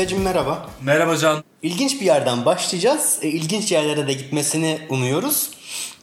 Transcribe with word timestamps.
Efe'cim 0.00 0.22
merhaba. 0.22 0.66
Merhaba 0.82 1.16
Can. 1.16 1.44
İlginç 1.62 2.00
bir 2.00 2.06
yerden 2.06 2.44
başlayacağız. 2.44 3.18
E, 3.22 3.28
ilginç 3.28 3.72
yerlere 3.72 4.06
de 4.06 4.12
gitmesini 4.12 4.78
umuyoruz. 4.88 5.50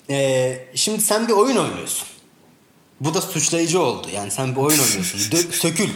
E, 0.10 0.68
şimdi 0.76 1.02
sen 1.02 1.28
bir 1.28 1.34
oyun 1.34 1.58
oynuyorsun. 1.58 2.08
Bu 3.02 3.14
da 3.14 3.22
suçlayıcı 3.22 3.82
oldu. 3.82 4.08
Yani 4.16 4.32
sen 4.32 4.52
bir 4.56 4.62
oyun 4.62 4.80
oynuyorsun. 4.80 5.20
Dö- 5.20 5.52
sökül. 5.52 5.90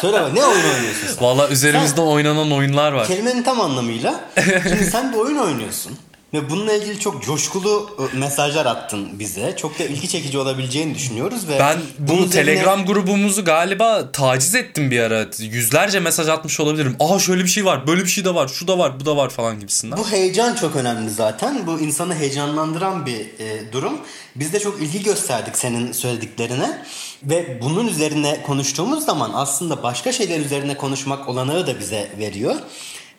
Söyle 0.00 0.20
bak 0.20 0.32
ne 0.32 0.44
oyun 0.44 0.64
oynuyorsun 0.74 1.06
sen? 1.06 1.24
Valla 1.24 1.48
üzerimizde 1.48 1.96
Sen- 1.96 2.06
oynanan 2.06 2.52
oyunlar 2.52 2.92
var. 2.92 3.06
Kelimenin 3.06 3.42
tam 3.42 3.60
anlamıyla. 3.60 4.20
Şimdi 4.62 4.84
sen 4.84 5.12
bir 5.12 5.18
oyun 5.18 5.38
oynuyorsun. 5.38 5.98
Ve 6.34 6.50
bununla 6.50 6.72
ilgili 6.72 6.98
çok 7.00 7.22
coşkulu 7.24 7.90
e, 8.14 8.18
mesajlar 8.18 8.66
attın 8.66 9.18
bize. 9.18 9.54
Çok 9.56 9.78
da 9.78 9.84
ilgi 9.84 10.08
çekici 10.08 10.38
olabileceğini 10.38 10.94
düşünüyoruz 10.94 11.48
ve 11.48 11.58
Ben 11.58 11.78
bunun 11.98 12.18
bu 12.22 12.24
üzerine- 12.26 12.44
Telegram 12.54 12.86
grubumuzu 12.86 13.44
galiba 13.44 14.12
taciz 14.12 14.54
ettim 14.54 14.90
bir 14.90 15.00
ara. 15.00 15.26
Yüzlerce 15.38 16.00
mesaj 16.00 16.28
atmış 16.28 16.60
olabilirim. 16.60 16.96
Aa 17.00 17.18
şöyle 17.18 17.42
bir 17.44 17.48
şey 17.48 17.64
var, 17.64 17.86
böyle 17.86 18.02
bir 18.02 18.08
şey 18.08 18.24
de 18.24 18.34
var, 18.34 18.48
şu 18.48 18.68
da 18.68 18.78
var, 18.78 19.00
bu 19.00 19.06
da 19.06 19.16
var 19.16 19.30
falan 19.30 19.60
gibisinden. 19.60 19.98
Bu 19.98 20.08
heyecan 20.10 20.54
çok 20.54 20.76
önemli 20.76 21.10
zaten. 21.10 21.66
Bu 21.66 21.80
insanı 21.80 22.14
heyecanlandıran 22.14 23.06
bir 23.06 23.20
e, 23.20 23.72
durum. 23.72 23.92
Biz 24.36 24.52
de 24.52 24.60
çok 24.60 24.82
ilgi 24.82 25.02
gösterdik 25.02 25.58
senin 25.58 25.92
söylediklerine. 25.92 26.82
Ve 27.22 27.58
bunun 27.62 27.86
üzerine 27.86 28.42
konuştuğumuz 28.42 29.04
zaman 29.04 29.30
aslında 29.34 29.82
başka 29.82 30.12
şeyler 30.12 30.40
üzerine 30.40 30.76
konuşmak 30.76 31.28
olanağı 31.28 31.66
da 31.66 31.78
bize 31.80 32.10
veriyor. 32.18 32.54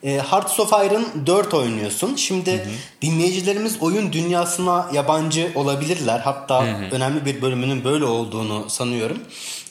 E, 0.06 0.12
Hearts 0.18 0.60
of 0.60 0.72
Iron 0.72 1.06
4 1.26 1.54
oynuyorsun. 1.54 2.16
Şimdi 2.16 2.68
dinleyicilerimiz 3.02 3.82
oyun 3.82 4.14
dünyasına 4.14 4.90
yabancı 4.94 5.52
olabilirler. 5.56 6.20
Hatta 6.20 6.66
önemli 6.92 7.26
bir 7.26 7.42
bölümünün 7.42 7.84
böyle 7.84 8.06
olduğunu 8.06 8.70
sanıyorum. 8.70 9.18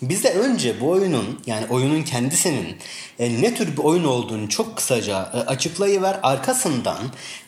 Biz 0.02 0.24
de 0.24 0.30
önce 0.30 0.80
bu 0.80 0.90
oyunun 0.90 1.40
yani 1.46 1.66
oyunun 1.70 2.02
kendisinin 2.02 2.76
e, 3.18 3.42
ne 3.42 3.54
tür 3.54 3.76
bir 3.76 3.82
oyun 3.82 4.04
olduğunu 4.04 4.48
çok 4.48 4.76
kısaca 4.76 5.30
e, 5.34 5.38
açıklayıver. 5.38 6.20
Arkasından 6.22 6.98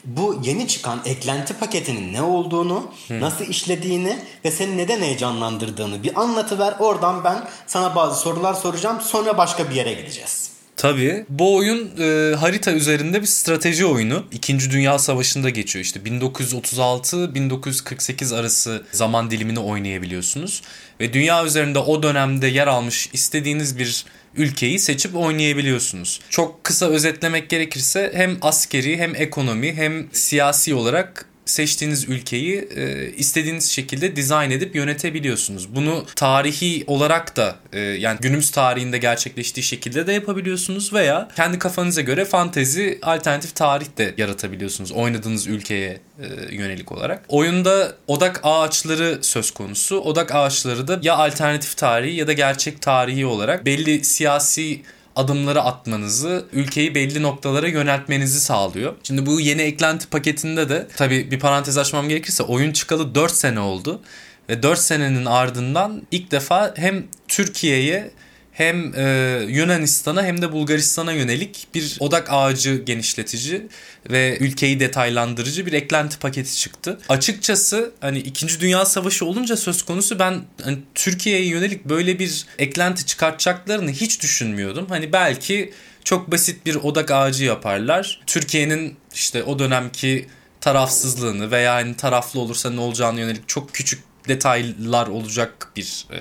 bu 0.04 0.40
yeni 0.42 0.68
çıkan 0.68 1.00
eklenti 1.04 1.54
paketinin 1.54 2.12
ne 2.12 2.22
olduğunu, 2.22 2.90
nasıl 3.10 3.44
işlediğini 3.44 4.18
ve 4.44 4.50
seni 4.50 4.76
neden 4.76 5.00
heyecanlandırdığını 5.00 6.02
bir 6.02 6.20
anlatıver. 6.20 6.74
Oradan 6.78 7.24
ben 7.24 7.48
sana 7.66 7.96
bazı 7.96 8.20
sorular 8.20 8.54
soracağım. 8.54 9.00
Sonra 9.00 9.38
başka 9.38 9.70
bir 9.70 9.74
yere 9.74 9.92
gideceğiz. 9.92 10.55
Tabii. 10.76 11.24
Bu 11.28 11.56
oyun 11.56 11.90
e, 11.98 12.34
harita 12.36 12.72
üzerinde 12.72 13.20
bir 13.20 13.26
strateji 13.26 13.86
oyunu. 13.86 14.26
İkinci 14.32 14.70
Dünya 14.70 14.98
Savaşı'nda 14.98 15.50
geçiyor. 15.50 15.84
İşte 15.84 16.00
1936-1948 16.00 18.36
arası 18.36 18.82
zaman 18.92 19.30
dilimini 19.30 19.58
oynayabiliyorsunuz. 19.58 20.62
Ve 21.00 21.12
dünya 21.12 21.44
üzerinde 21.44 21.78
o 21.78 22.02
dönemde 22.02 22.46
yer 22.46 22.66
almış 22.66 23.10
istediğiniz 23.12 23.78
bir 23.78 24.04
ülkeyi 24.36 24.78
seçip 24.78 25.16
oynayabiliyorsunuz. 25.16 26.20
Çok 26.30 26.64
kısa 26.64 26.86
özetlemek 26.86 27.50
gerekirse 27.50 28.12
hem 28.14 28.38
askeri 28.42 28.98
hem 28.98 29.14
ekonomi 29.14 29.74
hem 29.74 30.06
siyasi 30.12 30.74
olarak 30.74 31.26
seçtiğiniz 31.46 32.08
ülkeyi 32.08 32.68
e, 32.76 33.10
istediğiniz 33.16 33.70
şekilde 33.70 34.16
dizayn 34.16 34.50
edip 34.50 34.76
yönetebiliyorsunuz. 34.76 35.74
Bunu 35.74 36.06
tarihi 36.16 36.84
olarak 36.86 37.36
da 37.36 37.56
e, 37.72 37.80
yani 37.80 38.18
günümüz 38.20 38.50
tarihinde 38.50 38.98
gerçekleştiği 38.98 39.64
şekilde 39.64 40.06
de 40.06 40.12
yapabiliyorsunuz 40.12 40.92
veya 40.92 41.28
kendi 41.36 41.58
kafanıza 41.58 42.00
göre 42.00 42.24
fantezi 42.24 42.98
alternatif 43.02 43.54
tarih 43.54 43.86
de 43.98 44.14
yaratabiliyorsunuz 44.18 44.92
oynadığınız 44.92 45.46
ülkeye 45.46 46.00
e, 46.18 46.54
yönelik 46.54 46.92
olarak. 46.92 47.24
Oyunda 47.28 47.92
odak 48.06 48.40
ağaçları 48.42 49.18
söz 49.22 49.50
konusu. 49.50 50.00
Odak 50.00 50.34
ağaçları 50.34 50.88
da 50.88 51.00
ya 51.02 51.16
alternatif 51.16 51.76
tarihi 51.76 52.16
ya 52.16 52.26
da 52.26 52.32
gerçek 52.32 52.82
tarihi 52.82 53.26
olarak 53.26 53.66
belli 53.66 54.04
siyasi 54.04 54.82
adımları 55.16 55.62
atmanızı, 55.62 56.46
ülkeyi 56.52 56.94
belli 56.94 57.22
noktalara 57.22 57.68
yöneltmenizi 57.68 58.40
sağlıyor. 58.40 58.94
Şimdi 59.02 59.26
bu 59.26 59.40
yeni 59.40 59.62
eklenti 59.62 60.08
paketinde 60.08 60.68
de 60.68 60.88
tabii 60.96 61.30
bir 61.30 61.40
parantez 61.40 61.78
açmam 61.78 62.08
gerekirse 62.08 62.42
oyun 62.42 62.72
çıkalı 62.72 63.14
4 63.14 63.32
sene 63.32 63.60
oldu. 63.60 64.00
Ve 64.48 64.62
4 64.62 64.78
senenin 64.78 65.24
ardından 65.24 66.02
ilk 66.10 66.30
defa 66.30 66.74
hem 66.76 67.04
Türkiye'ye 67.28 68.10
hem 68.56 68.94
e, 68.94 69.42
Yunanistan'a 69.48 70.24
hem 70.24 70.42
de 70.42 70.52
Bulgaristan'a 70.52 71.12
yönelik 71.12 71.66
bir 71.74 71.96
odak 72.00 72.28
ağacı 72.30 72.82
genişletici 72.86 73.62
ve 74.10 74.38
ülkeyi 74.40 74.80
detaylandırıcı 74.80 75.66
bir 75.66 75.72
eklenti 75.72 76.18
paketi 76.18 76.56
çıktı. 76.56 76.98
Açıkçası 77.08 77.92
hani 78.00 78.18
2. 78.18 78.60
Dünya 78.60 78.84
Savaşı 78.84 79.26
olunca 79.26 79.56
söz 79.56 79.82
konusu 79.82 80.18
ben 80.18 80.42
hani, 80.62 80.78
Türkiye'ye 80.94 81.46
yönelik 81.46 81.84
böyle 81.84 82.18
bir 82.18 82.46
eklenti 82.58 83.06
çıkartacaklarını 83.06 83.90
hiç 83.90 84.22
düşünmüyordum. 84.22 84.86
Hani 84.88 85.12
belki 85.12 85.72
çok 86.04 86.32
basit 86.32 86.66
bir 86.66 86.74
odak 86.74 87.10
ağacı 87.10 87.44
yaparlar. 87.44 88.22
Türkiye'nin 88.26 88.96
işte 89.14 89.42
o 89.42 89.58
dönemki 89.58 90.26
tarafsızlığını 90.60 91.50
veya 91.50 91.74
hani 91.74 91.96
taraflı 91.96 92.40
olursa 92.40 92.70
ne 92.70 92.80
olacağını 92.80 93.20
yönelik 93.20 93.48
çok 93.48 93.74
küçük 93.74 94.00
detaylar 94.28 95.06
olacak 95.06 95.72
bir 95.76 96.06
e, 96.10 96.18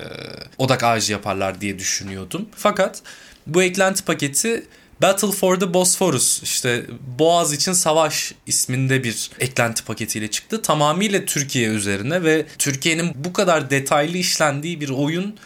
odak 0.58 0.82
ağacı 0.82 1.12
yaparlar 1.12 1.60
diye 1.60 1.78
düşünüyordum. 1.78 2.48
Fakat 2.56 3.02
bu 3.46 3.62
eklenti 3.62 4.04
paketi 4.04 4.66
Battle 5.02 5.32
for 5.32 5.60
the 5.60 5.74
Bosphorus 5.74 6.42
işte 6.42 6.84
Boğaz 7.18 7.52
için 7.52 7.72
Savaş 7.72 8.32
isminde 8.46 9.04
bir 9.04 9.30
eklenti 9.40 9.84
paketiyle 9.84 10.30
çıktı. 10.30 10.62
Tamamıyla 10.62 11.24
Türkiye 11.24 11.68
üzerine 11.68 12.22
ve 12.22 12.46
Türkiye'nin 12.58 13.12
bu 13.14 13.32
kadar 13.32 13.70
detaylı 13.70 14.18
işlendiği 14.18 14.80
bir 14.80 14.88
oyun 14.88 15.36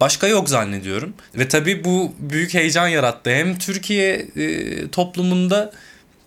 başka 0.00 0.26
yok 0.28 0.48
zannediyorum. 0.48 1.14
Ve 1.34 1.48
tabii 1.48 1.84
bu 1.84 2.14
büyük 2.18 2.54
heyecan 2.54 2.88
yarattı. 2.88 3.30
Hem 3.30 3.58
Türkiye 3.58 4.14
e, 4.36 4.88
toplumunda 4.90 5.72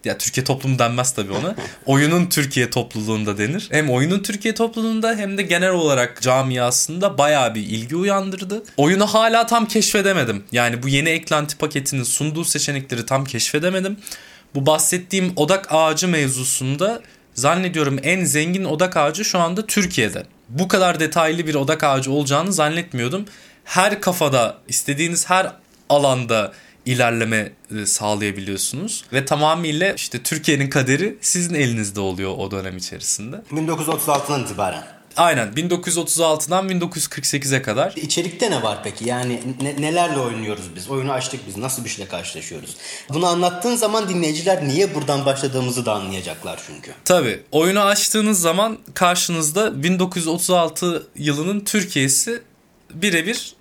ya 0.05 0.17
Türkiye 0.17 0.43
toplumu 0.43 0.79
denmez 0.79 1.11
tabii 1.11 1.31
ona. 1.31 1.55
oyunun 1.85 2.25
Türkiye 2.25 2.69
topluluğunda 2.69 3.37
denir. 3.37 3.67
Hem 3.71 3.89
oyunun 3.89 4.19
Türkiye 4.19 4.53
topluluğunda 4.53 5.15
hem 5.15 5.37
de 5.37 5.41
genel 5.41 5.71
olarak 5.71 6.21
camiasında 6.21 7.17
bayağı 7.17 7.55
bir 7.55 7.61
ilgi 7.61 7.95
uyandırdı. 7.95 8.63
Oyunu 8.77 9.05
hala 9.05 9.45
tam 9.45 9.65
keşfedemedim. 9.65 10.43
Yani 10.51 10.83
bu 10.83 10.89
yeni 10.89 11.09
eklenti 11.09 11.57
paketinin 11.57 12.03
sunduğu 12.03 12.45
seçenekleri 12.45 13.05
tam 13.05 13.25
keşfedemedim. 13.25 13.97
Bu 14.55 14.65
bahsettiğim 14.65 15.33
odak 15.35 15.67
ağacı 15.69 16.07
mevzusunda 16.07 17.01
zannediyorum 17.33 17.99
en 18.03 18.23
zengin 18.23 18.63
odak 18.63 18.97
ağacı 18.97 19.25
şu 19.25 19.39
anda 19.39 19.65
Türkiye'de. 19.65 20.23
Bu 20.49 20.67
kadar 20.67 20.99
detaylı 20.99 21.47
bir 21.47 21.55
odak 21.55 21.83
ağacı 21.83 22.11
olacağını 22.11 22.53
zannetmiyordum. 22.53 23.25
Her 23.63 24.01
kafada 24.01 24.57
istediğiniz 24.67 25.29
her 25.29 25.51
alanda 25.89 26.51
ilerleme 26.89 27.51
e, 27.81 27.85
sağlayabiliyorsunuz 27.85 29.03
ve 29.13 29.25
tamamıyla 29.25 29.93
işte 29.93 30.23
Türkiye'nin 30.23 30.69
kaderi 30.69 31.17
sizin 31.21 31.53
elinizde 31.55 31.99
oluyor 31.99 32.35
o 32.37 32.51
dönem 32.51 32.77
içerisinde. 32.77 33.35
1936'dan 33.51 34.43
itibaren. 34.43 34.83
Aynen 35.17 35.47
1936'dan 35.47 36.69
1948'e 36.69 37.61
kadar. 37.61 37.93
İçerikte 37.95 38.51
ne 38.51 38.63
var 38.63 38.79
peki? 38.83 39.09
Yani 39.09 39.41
ne- 39.61 39.81
nelerle 39.81 40.19
oynuyoruz 40.19 40.63
biz? 40.75 40.89
Oyunu 40.89 41.11
açtık 41.11 41.47
biz. 41.47 41.57
Nasıl 41.57 41.83
bir 41.85 41.89
şeyle 41.89 42.09
karşılaşıyoruz? 42.09 42.77
Bunu 43.09 43.25
anlattığın 43.25 43.75
zaman 43.75 44.09
dinleyiciler 44.09 44.67
niye 44.67 44.95
buradan 44.95 45.25
başladığımızı 45.25 45.85
da 45.85 45.93
anlayacaklar 45.93 46.59
çünkü. 46.67 46.91
Tabii 47.05 47.41
oyunu 47.51 47.79
açtığınız 47.81 48.41
zaman 48.41 48.77
karşınızda 48.93 49.83
1936 49.83 51.07
yılının 51.15 51.59
Türkiye'si 51.59 52.41
birebir 52.93 53.53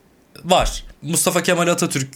var. 0.44 0.84
Mustafa 1.02 1.42
Kemal 1.42 1.68
Atatürk 1.68 2.08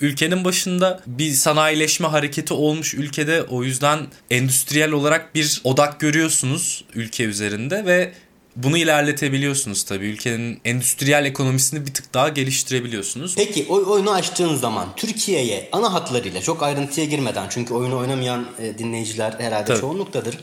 ülkenin 0.00 0.44
başında 0.44 1.00
bir 1.06 1.32
sanayileşme 1.32 2.08
hareketi 2.08 2.54
olmuş 2.54 2.94
ülkede 2.94 3.42
o 3.42 3.62
yüzden 3.62 4.06
endüstriyel 4.30 4.92
olarak 4.92 5.34
bir 5.34 5.60
odak 5.64 6.00
görüyorsunuz 6.00 6.84
ülke 6.94 7.24
üzerinde 7.24 7.86
ve 7.86 8.12
bunu 8.56 8.78
ilerletebiliyorsunuz 8.78 9.84
tabii. 9.84 10.06
Ülkenin 10.06 10.60
endüstriyel 10.64 11.24
ekonomisini 11.24 11.86
bir 11.86 11.94
tık 11.94 12.14
daha 12.14 12.28
geliştirebiliyorsunuz. 12.28 13.34
Peki 13.36 13.66
o 13.68 13.90
oyunu 13.90 14.10
açtığın 14.10 14.56
zaman 14.56 14.88
Türkiye'ye 14.96 15.68
ana 15.72 15.92
hatlarıyla 15.92 16.40
çok 16.40 16.62
ayrıntıya 16.62 17.06
girmeden 17.06 17.46
çünkü 17.50 17.74
oyunu 17.74 17.98
oynamayan 17.98 18.46
e, 18.58 18.78
dinleyiciler 18.78 19.34
herhalde 19.38 19.64
Tabii. 19.64 19.80
çoğunluktadır. 19.80 20.38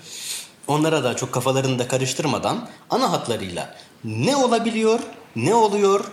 Onlara 0.68 1.03
da 1.03 1.15
çok 1.15 1.31
kafalarını 1.31 1.80
da 1.80 1.88
karıştırmadan 1.88 2.69
ana 2.89 3.12
hatlarıyla 3.12 3.75
ne 4.03 4.36
olabiliyor, 4.36 5.00
ne 5.36 5.53
oluyor, 5.53 6.06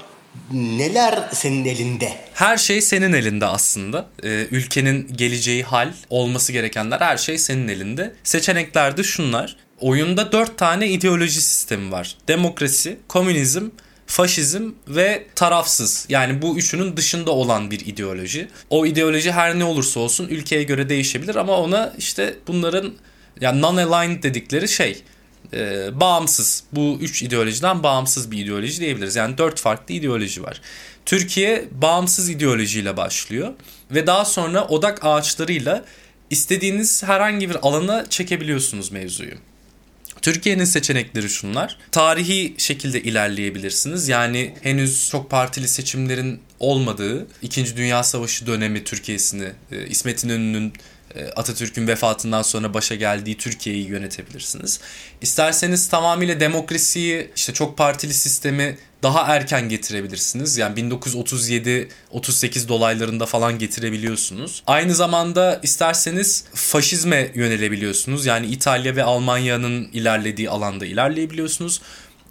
neler 0.53 1.29
senin 1.33 1.65
elinde? 1.65 2.13
Her 2.35 2.57
şey 2.57 2.83
senin 2.83 3.13
elinde 3.13 3.47
aslında. 3.47 4.09
Ee, 4.23 4.29
ülkenin 4.51 5.09
geleceği 5.17 5.63
hal, 5.63 5.93
olması 6.11 6.53
gerekenler 6.53 7.01
her 7.01 7.17
şey 7.17 7.39
senin 7.39 7.69
elinde. 7.69 8.15
Seçenekler 8.25 8.97
de 8.97 9.03
şunlar. 9.03 9.57
Oyunda 9.81 10.33
dört 10.33 10.59
tane 10.59 10.89
ideoloji 10.89 11.41
sistemi 11.41 11.93
var. 11.93 12.17
Demokrasi, 12.29 12.97
komünizm, 13.09 13.69
faşizm 14.07 14.71
ve 14.89 15.27
tarafsız. 15.35 16.07
Yani 16.09 16.43
bu 16.43 16.59
üçünün 16.59 16.97
dışında 16.97 17.31
olan 17.31 17.71
bir 17.71 17.87
ideoloji. 17.87 18.49
O 18.71 18.87
ideoloji 18.87 19.33
her 19.33 19.59
ne 19.59 19.65
olursa 19.65 20.01
olsun 20.01 20.29
ülkeye 20.29 20.63
göre 20.63 20.89
değişebilir 20.89 21.35
ama 21.35 21.57
ona 21.57 21.93
işte 21.99 22.35
bunların 22.47 22.93
yani 23.41 23.61
non-aligned 23.61 24.23
dedikleri 24.23 24.69
şey 24.69 25.03
e, 25.53 25.89
bağımsız. 26.01 26.65
Bu 26.73 26.99
üç 27.01 27.23
ideolojiden 27.23 27.83
bağımsız 27.83 28.31
bir 28.31 28.39
ideoloji 28.39 28.81
diyebiliriz. 28.81 29.17
Yani 29.17 29.39
dört 29.39 29.61
farklı 29.61 29.95
ideoloji 29.95 30.43
var. 30.43 30.61
Türkiye 31.07 31.69
bağımsız 31.73 32.29
ideolojiyle 32.29 32.97
başlıyor 32.97 33.53
ve 33.91 34.07
daha 34.07 34.25
sonra 34.25 34.69
odak 34.69 35.05
ağaçlarıyla 35.05 35.85
istediğiniz 36.31 37.03
herhangi 37.03 37.51
bir 37.51 37.57
alana 37.63 38.07
çekebiliyorsunuz 38.11 38.93
mevzuyu. 38.93 39.35
Türkiye'nin 40.23 40.65
seçenekleri 40.65 41.29
şunlar. 41.29 41.79
Tarihi 41.93 42.55
şekilde 42.59 43.03
ilerleyebilirsiniz. 43.03 44.09
Yani 44.09 44.55
henüz 44.63 45.11
çok 45.11 45.31
partili 45.31 45.69
seçimlerin 45.69 46.41
olmadığı 46.61 47.27
2. 47.43 47.77
Dünya 47.77 48.03
Savaşı 48.03 48.47
dönemi 48.47 48.85
Türkiye'sini, 48.85 49.53
e, 49.73 49.87
İsmet 49.87 50.25
İnönü'nün 50.25 50.73
Atatürk'ün 51.37 51.89
vefatından 51.89 52.43
sonra 52.43 52.75
başa 52.75 52.95
geldiği 52.95 53.37
Türkiye'yi 53.37 53.87
yönetebilirsiniz. 53.87 54.81
İsterseniz 55.23 55.89
tamamıyla 55.89 56.41
demokrasiyi, 56.41 57.31
işte 57.37 57.53
çok 57.53 57.77
partili 57.77 58.15
sistemi 58.15 58.79
daha 59.03 59.35
erken 59.35 59.69
getirebilirsiniz. 59.69 60.57
Yani 60.57 60.81
1937-38 60.81 62.69
dolaylarında 62.69 63.27
falan 63.27 63.59
getirebiliyorsunuz. 63.59 64.63
Aynı 64.67 64.95
zamanda 64.95 65.61
isterseniz 65.63 66.45
faşizme 66.55 67.31
yönelebiliyorsunuz. 67.35 68.27
Yani 68.27 68.47
İtalya 68.47 68.97
ve 68.97 69.03
Almanya'nın 69.03 69.89
ilerlediği 69.93 70.51
alanda 70.51 70.87
ilerleyebiliyorsunuz. 70.87 71.81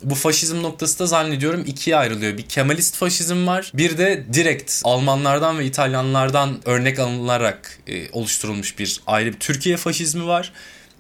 Bu 0.03 0.15
faşizm 0.15 0.61
noktası 0.61 0.99
da 0.99 1.07
zannediyorum 1.07 1.63
ikiye 1.67 1.95
ayrılıyor. 1.95 2.38
Bir 2.38 2.44
Kemalist 2.44 2.95
faşizm 2.95 3.47
var. 3.47 3.71
Bir 3.73 3.97
de 3.97 4.25
direkt 4.33 4.81
Almanlardan 4.83 5.59
ve 5.59 5.65
İtalyanlardan 5.65 6.57
örnek 6.65 6.99
alınarak 6.99 7.79
e, 7.88 8.11
oluşturulmuş 8.11 8.79
bir 8.79 9.01
ayrı 9.07 9.33
bir 9.33 9.39
Türkiye 9.39 9.77
faşizmi 9.77 10.27
var. 10.27 10.53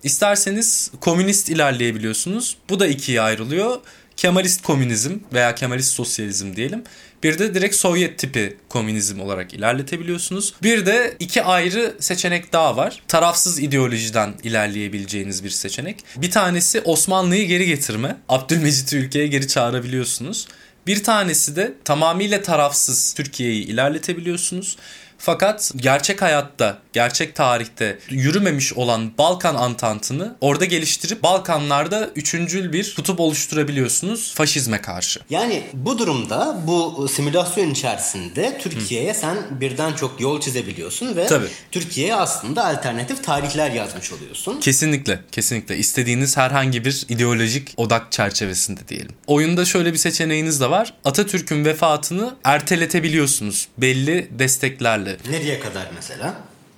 İsterseniz 0.03 0.91
komünist 0.99 1.49
ilerleyebiliyorsunuz. 1.49 2.57
Bu 2.69 2.79
da 2.79 2.87
ikiye 2.87 3.21
ayrılıyor. 3.21 3.77
Kemalist 4.17 4.63
komünizm 4.63 5.17
veya 5.33 5.55
Kemalist 5.55 5.93
sosyalizm 5.93 6.55
diyelim. 6.55 6.83
Bir 7.23 7.39
de 7.39 7.53
direkt 7.53 7.75
Sovyet 7.75 8.19
tipi 8.19 8.57
komünizm 8.69 9.19
olarak 9.19 9.53
ilerletebiliyorsunuz. 9.53 10.53
Bir 10.63 10.85
de 10.85 11.15
iki 11.19 11.43
ayrı 11.43 11.95
seçenek 11.99 12.53
daha 12.53 12.77
var. 12.77 13.01
Tarafsız 13.07 13.59
ideolojiden 13.59 14.33
ilerleyebileceğiniz 14.43 15.43
bir 15.43 15.49
seçenek. 15.49 16.03
Bir 16.15 16.31
tanesi 16.31 16.81
Osmanlı'yı 16.81 17.47
geri 17.47 17.65
getirme. 17.65 18.17
Abdülmecit'i 18.29 18.97
ülkeye 18.97 19.27
geri 19.27 19.47
çağırabiliyorsunuz. 19.47 20.47
Bir 20.87 21.03
tanesi 21.03 21.55
de 21.55 21.73
tamamıyla 21.83 22.41
tarafsız 22.41 23.13
Türkiye'yi 23.13 23.63
ilerletebiliyorsunuz. 23.65 24.77
Fakat 25.17 25.71
gerçek 25.75 26.21
hayatta, 26.21 26.77
gerçek 26.93 27.35
tarihte 27.35 27.99
yürümemiş 28.09 28.73
olan 28.73 29.17
Balkan 29.17 29.55
Antantı'nı 29.55 30.35
orada 30.41 30.65
geliştirip 30.65 31.23
Balkanlarda 31.23 32.09
üçüncül 32.15 32.73
bir 32.73 32.93
kutup 32.95 33.19
oluşturabiliyorsunuz 33.19 34.33
faşizme 34.35 34.81
karşı. 34.81 35.19
Yani 35.29 35.63
bu 35.73 35.97
durumda 35.97 36.57
bu 36.67 37.07
simülasyon 37.07 37.69
içerisinde 37.69 38.57
Türkiye'ye 38.61 39.13
sen 39.13 39.37
birden 39.51 39.93
çok 39.93 40.21
yol 40.21 40.41
çizebiliyorsun 40.41 41.15
ve 41.15 41.25
Tabii. 41.25 41.47
Türkiye'ye 41.71 42.15
aslında 42.15 42.65
alternatif 42.65 43.23
tarihler 43.23 43.71
yazmış 43.71 44.11
oluyorsun. 44.11 44.59
Kesinlikle, 44.59 45.19
kesinlikle. 45.31 45.77
İstediğiniz 45.77 46.37
herhangi 46.37 46.85
bir 46.85 47.05
ideolojik 47.09 47.73
odak 47.77 48.11
çerçevesinde 48.11 48.87
diyelim. 48.87 49.11
Oyunda 49.27 49.65
şöyle 49.65 49.93
bir 49.93 49.97
seçeneğiniz 49.97 50.61
de 50.61 50.69
var. 50.69 50.93
Atatürk'ün 51.05 51.65
vefatını 51.65 52.35
erteletebiliyorsunuz 52.43 53.67
belli 53.77 54.29
desteklerle. 54.39 55.06
Nereye 55.29 55.59
kadar 55.59 55.87
mesela? 55.95 56.35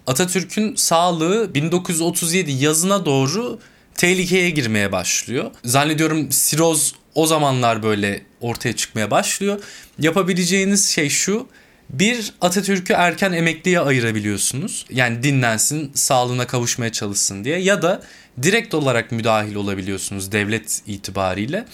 Atatürk'ün 0.07 0.75
sağlığı 0.75 1.53
1937 1.53 2.51
yazına 2.51 3.05
doğru 3.05 3.59
tehlikeye 3.95 4.49
girmeye 4.49 4.91
başlıyor. 4.91 5.51
Zannediyorum 5.65 6.31
siroz 6.31 6.95
o 7.15 7.25
zamanlar 7.25 7.83
böyle 7.83 8.21
ortaya 8.41 8.75
çıkmaya 8.75 9.11
başlıyor. 9.11 9.61
Yapabileceğiniz 9.99 10.89
şey 10.89 11.09
şu. 11.09 11.47
Bir 11.89 12.33
Atatürk'ü 12.41 12.93
erken 12.93 13.31
emekliye 13.31 13.79
ayırabiliyorsunuz. 13.79 14.85
Yani 14.89 15.23
dinlensin, 15.23 15.91
sağlığına 15.93 16.47
kavuşmaya 16.47 16.91
çalışsın 16.91 17.43
diye. 17.43 17.59
Ya 17.59 17.81
da 17.81 18.01
direkt 18.41 18.73
olarak 18.73 19.11
müdahil 19.11 19.55
olabiliyorsunuz 19.55 20.31
devlet 20.31 20.81
itibariyle 20.87 21.65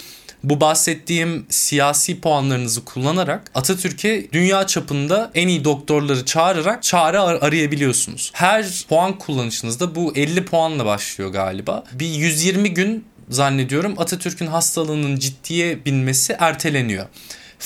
bu 0.50 0.62
bahsettiğim 0.62 1.46
siyasi 1.50 2.22
puanlarınızı 2.22 2.86
kullanarak 2.86 3.52
Atatürk'e 3.56 4.28
dünya 4.32 4.68
çapında 4.68 5.32
en 5.36 5.48
iyi 5.48 5.64
doktorları 5.64 6.26
çağırarak 6.26 6.84
çare 6.84 7.20
ar- 7.20 7.42
arayabiliyorsunuz. 7.42 8.32
Her 8.34 8.86
puan 8.90 9.18
kullanışınızda 9.18 9.96
bu 9.96 10.14
50 10.16 10.46
puanla 10.46 10.86
başlıyor 10.86 11.30
galiba. 11.30 11.84
Bir 11.94 12.08
120 12.08 12.74
gün 12.74 13.06
zannediyorum 13.30 13.96
Atatürk'ün 13.98 14.48
hastalığının 14.48 15.16
ciddiye 15.20 15.86
binmesi 15.86 16.36
erteleniyor. 16.40 17.06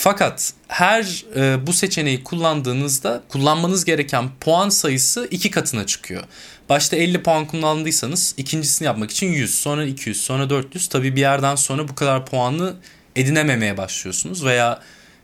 Fakat 0.01 0.53
her 0.67 1.25
e, 1.35 1.67
bu 1.67 1.73
seçeneği 1.73 2.23
kullandığınızda 2.23 3.23
kullanmanız 3.29 3.85
gereken 3.85 4.29
puan 4.39 4.69
sayısı 4.69 5.27
iki 5.31 5.51
katına 5.51 5.85
çıkıyor. 5.85 6.23
Başta 6.69 6.95
50 6.95 7.23
puan 7.23 7.47
kullandıysanız 7.47 8.33
ikincisini 8.37 8.85
yapmak 8.85 9.11
için 9.11 9.27
100, 9.27 9.55
sonra 9.55 9.85
200, 9.85 10.21
sonra 10.21 10.49
400. 10.49 10.87
Tabii 10.87 11.15
bir 11.15 11.21
yerden 11.21 11.55
sonra 11.55 11.87
bu 11.87 11.95
kadar 11.95 12.25
puanı 12.25 12.75
edinememeye 13.15 13.77
başlıyorsunuz 13.77 14.45
veya 14.45 14.79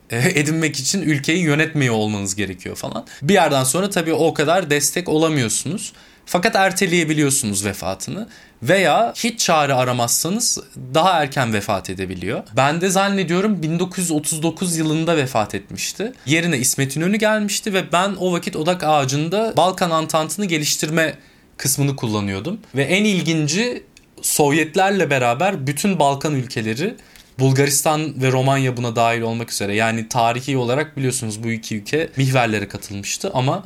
e, 0.10 0.18
edinmek 0.40 0.80
için 0.80 1.02
ülkeyi 1.02 1.44
yönetmiyor 1.44 1.96
olmanız 1.96 2.36
gerekiyor 2.36 2.76
falan. 2.76 3.06
Bir 3.22 3.34
yerden 3.34 3.64
sonra 3.64 3.90
tabii 3.90 4.14
o 4.14 4.34
kadar 4.34 4.70
destek 4.70 5.10
olamıyorsunuz. 5.10 5.94
Fakat 6.26 6.56
erteleyebiliyorsunuz 6.56 7.66
vefatını 7.66 8.28
veya 8.64 9.14
hiç 9.16 9.40
çare 9.40 9.74
aramazsanız 9.74 10.60
daha 10.94 11.22
erken 11.24 11.54
vefat 11.54 11.90
edebiliyor. 11.90 12.44
Ben 12.58 12.82
de 12.82 12.90
zannediyorum 12.90 13.62
1939 13.62 14.78
yılında 14.78 15.18
vefat 15.18 15.56
etmişti. 15.56 16.14
Yerine 16.26 16.58
İsmet 16.58 16.96
İnönü 16.96 17.18
gelmişti 17.18 17.74
ve 17.74 17.92
ben 17.92 18.16
o 18.20 18.34
vakit 18.34 18.56
odak 18.56 18.84
ağacında 18.84 19.54
Balkan 19.58 19.90
Antantı'nı 19.92 20.46
geliştirme 20.46 21.16
kısmını 21.58 21.96
kullanıyordum. 21.96 22.60
Ve 22.76 22.84
en 22.84 23.04
ilginci 23.04 23.84
Sovyetlerle 24.22 25.10
beraber 25.10 25.68
bütün 25.68 26.00
Balkan 26.00 26.34
ülkeleri 26.34 26.96
Bulgaristan 27.40 28.22
ve 28.22 28.32
Romanya 28.32 28.78
buna 28.78 28.96
dahil 28.96 29.22
olmak 29.22 29.52
üzere 29.52 29.76
yani 29.76 30.10
tarihi 30.10 30.58
olarak 30.58 30.98
biliyorsunuz 30.98 31.44
bu 31.44 31.52
iki 31.52 31.78
ülke 31.78 32.10
mihverlere 32.18 32.68
katılmıştı 32.68 33.32
ama 33.34 33.64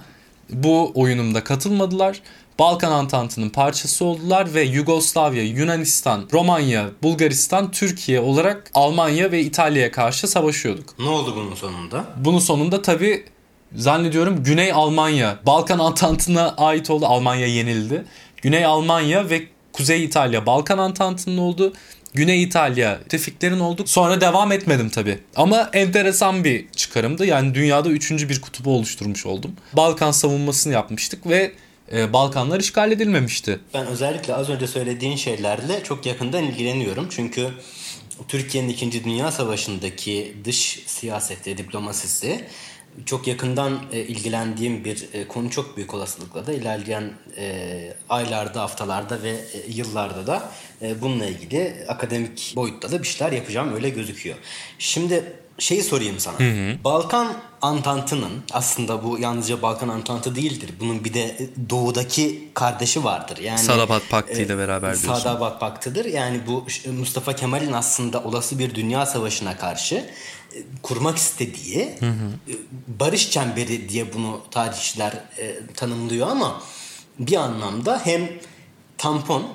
bu 0.49 0.91
oyunumda 0.95 1.43
katılmadılar. 1.43 2.21
Balkan 2.59 2.91
Antantı'nın 2.91 3.49
parçası 3.49 4.05
oldular 4.05 4.53
ve 4.53 4.61
Yugoslavya, 4.61 5.43
Yunanistan, 5.43 6.29
Romanya, 6.33 6.89
Bulgaristan, 7.03 7.71
Türkiye 7.71 8.19
olarak 8.19 8.71
Almanya 8.73 9.31
ve 9.31 9.41
İtalya'ya 9.41 9.91
karşı 9.91 10.27
savaşıyorduk. 10.27 10.99
Ne 10.99 11.09
oldu 11.09 11.33
bunun 11.35 11.55
sonunda? 11.55 12.05
Bunun 12.17 12.39
sonunda 12.39 12.81
tabii 12.81 13.25
zannediyorum 13.75 14.43
Güney 14.43 14.71
Almanya, 14.71 15.39
Balkan 15.45 15.79
Antantı'na 15.79 16.55
ait 16.57 16.89
oldu. 16.89 17.05
Almanya 17.05 17.47
yenildi. 17.47 18.05
Güney 18.41 18.65
Almanya 18.65 19.29
ve 19.29 19.43
Kuzey 19.73 20.03
İtalya 20.03 20.45
Balkan 20.45 20.77
Antantı'nın 20.77 21.37
oldu. 21.37 21.73
Güney 22.13 22.43
İtalya 22.43 22.99
tefiklerin 23.09 23.59
olduk. 23.59 23.89
Sonra 23.89 24.21
devam 24.21 24.51
etmedim 24.51 24.89
tabii. 24.89 25.19
Ama 25.35 25.69
enteresan 25.73 26.43
bir 26.43 26.69
çıkarımdı. 26.75 27.25
Yani 27.25 27.55
dünyada 27.55 27.89
üçüncü 27.89 28.29
bir 28.29 28.41
kutubu 28.41 28.75
oluşturmuş 28.75 29.25
oldum. 29.25 29.51
Balkan 29.73 30.11
savunmasını 30.11 30.73
yapmıştık 30.73 31.27
ve 31.27 31.51
e, 31.93 32.13
Balkanlar 32.13 32.59
işgal 32.59 32.91
edilmemişti. 32.91 33.59
Ben 33.73 33.87
özellikle 33.87 34.35
az 34.35 34.49
önce 34.49 34.67
söylediğin 34.67 35.15
şeylerle 35.15 35.83
çok 35.83 36.05
yakından 36.05 36.43
ilgileniyorum. 36.43 37.07
Çünkü 37.09 37.47
Türkiye'nin 38.27 38.69
2. 38.69 39.03
Dünya 39.03 39.31
Savaşı'ndaki 39.31 40.35
dış 40.45 40.83
siyaseti, 40.85 41.57
diplomasisi 41.57 42.45
çok 43.05 43.27
yakından 43.27 43.79
e, 43.91 43.99
ilgilendiğim 43.99 44.85
bir 44.85 45.09
e, 45.13 45.27
konu 45.27 45.49
çok 45.49 45.77
büyük 45.77 45.93
olasılıkla 45.93 46.47
da 46.47 46.53
ilerleyen 46.53 47.13
aylarda, 48.09 48.61
haftalarda 48.61 49.23
ve 49.23 49.35
yıllarda 49.67 50.27
da 50.27 50.51
bununla 51.01 51.25
ilgili 51.25 51.85
akademik 51.87 52.53
boyutta 52.55 52.91
da 52.91 53.01
bir 53.01 53.07
şeyler 53.07 53.31
yapacağım 53.31 53.75
öyle 53.75 53.89
gözüküyor. 53.89 54.37
Şimdi 54.79 55.23
şeyi 55.59 55.83
sorayım 55.83 56.19
sana. 56.19 56.39
Hı 56.39 56.51
hı. 56.51 56.83
Balkan 56.83 57.33
Antantı'nın 57.61 58.43
aslında 58.51 59.03
bu 59.03 59.19
yalnızca 59.19 59.61
Balkan 59.61 59.89
Antantı 59.89 60.35
değildir. 60.35 60.73
Bunun 60.79 61.03
bir 61.03 61.13
de 61.13 61.49
doğudaki 61.69 62.49
kardeşi 62.53 63.03
vardır. 63.03 63.37
Yani 63.37 63.59
Sadabat 63.59 64.09
Paktı 64.09 64.41
ile 64.41 64.57
beraber 64.57 65.01
diyorsun. 65.01 65.23
Sadabat 65.23 65.59
Paktı'dır. 65.59 66.05
Yani 66.05 66.41
bu 66.47 66.65
Mustafa 66.99 67.35
Kemal'in 67.35 67.73
aslında 67.73 68.23
olası 68.23 68.59
bir 68.59 68.75
dünya 68.75 69.05
savaşına 69.05 69.57
karşı 69.57 70.09
kurmak 70.81 71.17
istediği 71.17 71.95
hı 71.99 72.05
hı. 72.05 72.31
barış 72.87 73.31
çemberi 73.31 73.89
diye 73.89 74.13
bunu 74.13 74.41
tarihçiler 74.51 75.13
e, 75.37 75.59
tanımlıyor 75.75 76.27
ama 76.27 76.61
bir 77.19 77.35
anlamda 77.35 78.01
hem 78.03 78.29
tampon 78.97 79.47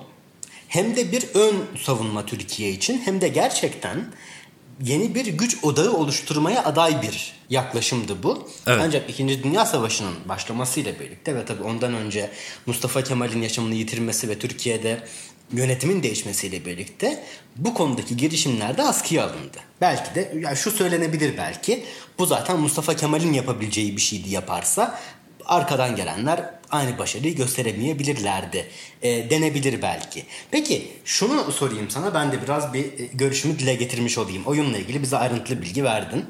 hem 0.69 0.97
de 0.97 1.13
bir 1.13 1.25
ön 1.35 1.57
savunma 1.83 2.27
Türkiye 2.27 2.71
için 2.71 3.03
hem 3.05 3.21
de 3.21 3.29
gerçekten 3.29 4.07
yeni 4.83 5.15
bir 5.15 5.27
güç 5.27 5.65
odağı 5.65 5.93
oluşturmaya 5.93 6.65
aday 6.65 7.03
bir 7.03 7.33
yaklaşımdı 7.51 8.23
bu. 8.23 8.49
Evet. 8.67 8.81
Ancak 8.83 9.11
2. 9.11 9.43
Dünya 9.43 9.67
Savaşı'nın 9.67 10.15
başlamasıyla 10.29 11.01
birlikte 11.01 11.35
ve 11.35 11.45
tabii 11.45 11.63
ondan 11.63 11.95
önce 11.95 12.31
Mustafa 12.67 13.05
Kemal'in 13.05 13.43
yaşamını 13.43 13.75
yitirmesi 13.75 14.29
ve 14.29 14.39
Türkiye'de 14.39 15.03
yönetimin 15.53 16.03
değişmesiyle 16.03 16.65
birlikte 16.65 17.25
bu 17.57 17.75
konudaki 17.75 18.17
girişimler 18.17 18.77
de 18.77 18.83
askıya 18.83 19.25
alındı. 19.25 19.59
Belki 19.81 20.15
de 20.15 20.33
yani 20.41 20.57
şu 20.57 20.71
söylenebilir 20.71 21.37
belki 21.37 21.85
bu 22.19 22.27
zaten 22.27 22.61
Mustafa 22.61 22.97
Kemal'in 22.97 23.33
yapabileceği 23.33 23.97
bir 23.97 24.03
şeydi 24.03 24.31
yaparsa 24.31 25.01
arkadan 25.47 25.97
gelenler 25.97 26.55
aynı 26.75 26.99
başarıyı 26.99 27.37
gösteremeyebilirlerdi 27.37 28.67
e, 29.03 29.31
denebilir 29.31 29.83
belki. 29.83 30.25
Peki 30.51 30.89
şunu 31.05 31.53
sorayım 31.53 31.91
sana 31.91 32.15
ben 32.15 32.33
de 32.33 32.43
biraz 32.43 32.73
bir 32.73 32.85
e, 32.85 33.07
görüşümü 33.15 33.59
dile 33.59 33.75
getirmiş 33.75 34.19
olayım. 34.19 34.43
Oyunla 34.47 34.79
ilgili 34.79 35.03
bize 35.03 35.17
ayrıntılı 35.17 35.63
bilgi 35.63 35.85
verdin. 35.85 36.25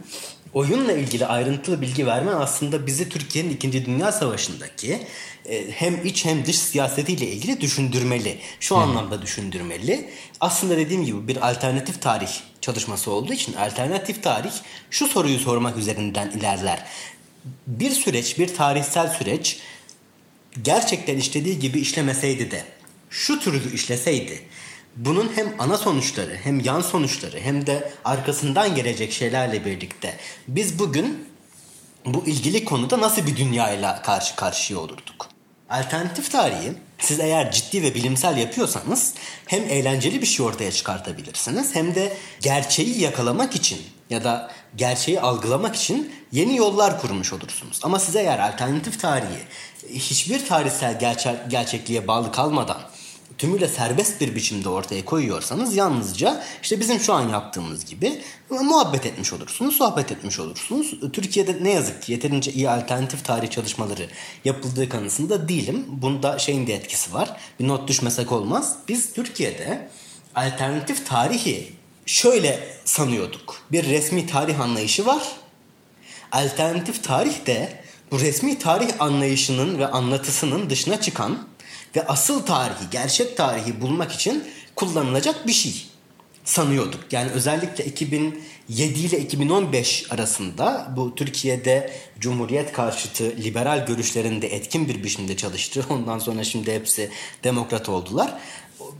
Oyunla 0.54 0.92
ilgili 0.92 1.26
ayrıntılı 1.26 1.80
bilgi 1.80 2.06
vermen 2.06 2.34
aslında 2.34 2.86
bizi 2.86 3.08
Türkiye'nin 3.08 3.50
2. 3.50 3.86
Dünya 3.86 4.12
Savaşı'ndaki 4.12 5.06
e, 5.48 5.70
hem 5.70 6.06
iç 6.06 6.24
hem 6.24 6.46
dış 6.46 6.58
siyasetiyle 6.58 7.26
ilgili 7.26 7.60
düşündürmeli. 7.60 8.38
Şu 8.60 8.76
anlamda 8.76 9.22
düşündürmeli. 9.22 10.10
Aslında 10.40 10.76
dediğim 10.76 11.04
gibi 11.04 11.28
bir 11.28 11.50
alternatif 11.50 12.02
tarih 12.02 12.30
çalışması 12.60 13.10
olduğu 13.10 13.32
için 13.32 13.52
alternatif 13.52 14.22
tarih 14.22 14.52
şu 14.90 15.08
soruyu 15.08 15.38
sormak 15.38 15.76
üzerinden 15.76 16.30
ilerler. 16.30 16.84
Bir 17.66 17.90
süreç, 17.90 18.38
bir 18.38 18.54
tarihsel 18.54 19.08
süreç 19.08 19.60
gerçekten 20.62 21.16
işlediği 21.16 21.58
gibi 21.58 21.80
işlemeseydi 21.80 22.50
de 22.50 22.64
şu 23.10 23.40
türlü 23.40 23.74
işleseydi 23.74 24.42
bunun 24.96 25.32
hem 25.34 25.54
ana 25.58 25.78
sonuçları 25.78 26.36
hem 26.42 26.60
yan 26.60 26.80
sonuçları 26.80 27.40
hem 27.40 27.66
de 27.66 27.92
arkasından 28.04 28.74
gelecek 28.74 29.12
şeylerle 29.12 29.64
birlikte 29.64 30.16
biz 30.48 30.78
bugün 30.78 31.28
bu 32.04 32.26
ilgili 32.26 32.64
konuda 32.64 33.00
nasıl 33.00 33.26
bir 33.26 33.36
dünyayla 33.36 34.02
karşı 34.02 34.36
karşıya 34.36 34.78
olurduk? 34.78 35.28
Alternatif 35.70 36.32
tarihi 36.32 36.72
siz 36.98 37.20
eğer 37.20 37.52
ciddi 37.52 37.82
ve 37.82 37.94
bilimsel 37.94 38.36
yapıyorsanız 38.36 39.14
hem 39.46 39.62
eğlenceli 39.62 40.20
bir 40.20 40.26
şey 40.26 40.46
ortaya 40.46 40.72
çıkartabilirsiniz 40.72 41.74
hem 41.74 41.94
de 41.94 42.16
gerçeği 42.40 43.00
yakalamak 43.00 43.56
için 43.56 43.78
ya 44.14 44.24
da 44.24 44.50
gerçeği 44.76 45.20
algılamak 45.20 45.76
için 45.76 46.12
yeni 46.32 46.56
yollar 46.56 47.00
kurmuş 47.00 47.32
olursunuz. 47.32 47.80
Ama 47.82 47.98
siz 47.98 48.16
eğer 48.16 48.38
alternatif 48.38 49.00
tarihi 49.00 49.38
hiçbir 49.88 50.46
tarihsel 50.46 50.98
gerçek, 50.98 51.50
gerçekliğe 51.50 52.08
bağlı 52.08 52.32
kalmadan 52.32 52.78
tümüyle 53.38 53.68
serbest 53.68 54.20
bir 54.20 54.34
biçimde 54.34 54.68
ortaya 54.68 55.04
koyuyorsanız 55.04 55.76
yalnızca 55.76 56.42
işte 56.62 56.80
bizim 56.80 57.00
şu 57.00 57.12
an 57.12 57.28
yaptığımız 57.28 57.84
gibi 57.84 58.22
muhabbet 58.50 59.06
etmiş 59.06 59.32
olursunuz, 59.32 59.76
sohbet 59.76 60.12
etmiş 60.12 60.40
olursunuz. 60.40 60.94
Türkiye'de 61.12 61.64
ne 61.64 61.70
yazık 61.70 62.02
ki 62.02 62.12
yeterince 62.12 62.52
iyi 62.52 62.70
alternatif 62.70 63.24
tarih 63.24 63.50
çalışmaları 63.50 64.08
yapıldığı 64.44 64.88
kanısında 64.88 65.48
değilim. 65.48 65.84
Bunda 65.88 66.38
şeyin 66.38 66.66
de 66.66 66.74
etkisi 66.74 67.14
var. 67.14 67.36
Bir 67.60 67.68
not 67.68 67.88
düşmesek 67.88 68.32
olmaz. 68.32 68.76
Biz 68.88 69.12
Türkiye'de 69.12 69.88
alternatif 70.34 71.06
tarihi 71.06 71.72
şöyle 72.06 72.76
sanıyorduk. 72.84 73.56
Bir 73.72 73.84
resmi 73.84 74.26
tarih 74.26 74.60
anlayışı 74.60 75.06
var. 75.06 75.22
Alternatif 76.32 77.04
tarih 77.04 77.46
de 77.46 77.84
bu 78.10 78.20
resmi 78.20 78.58
tarih 78.58 78.88
anlayışının 78.98 79.78
ve 79.78 79.86
anlatısının 79.86 80.70
dışına 80.70 81.00
çıkan 81.00 81.48
ve 81.96 82.06
asıl 82.06 82.46
tarihi, 82.46 82.90
gerçek 82.90 83.36
tarihi 83.36 83.80
bulmak 83.80 84.12
için 84.12 84.44
kullanılacak 84.76 85.46
bir 85.46 85.52
şey 85.52 85.86
sanıyorduk. 86.44 87.12
Yani 87.12 87.30
özellikle 87.30 87.84
2007 87.84 89.00
ile 89.00 89.18
2015 89.18 90.06
arasında 90.10 90.88
bu 90.96 91.14
Türkiye'de 91.14 91.92
Cumhuriyet 92.20 92.72
karşıtı 92.72 93.24
liberal 93.24 93.86
görüşlerinde 93.86 94.54
etkin 94.54 94.88
bir 94.88 95.04
biçimde 95.04 95.36
çalıştı. 95.36 95.84
Ondan 95.90 96.18
sonra 96.18 96.44
şimdi 96.44 96.72
hepsi 96.72 97.10
demokrat 97.44 97.88
oldular. 97.88 98.38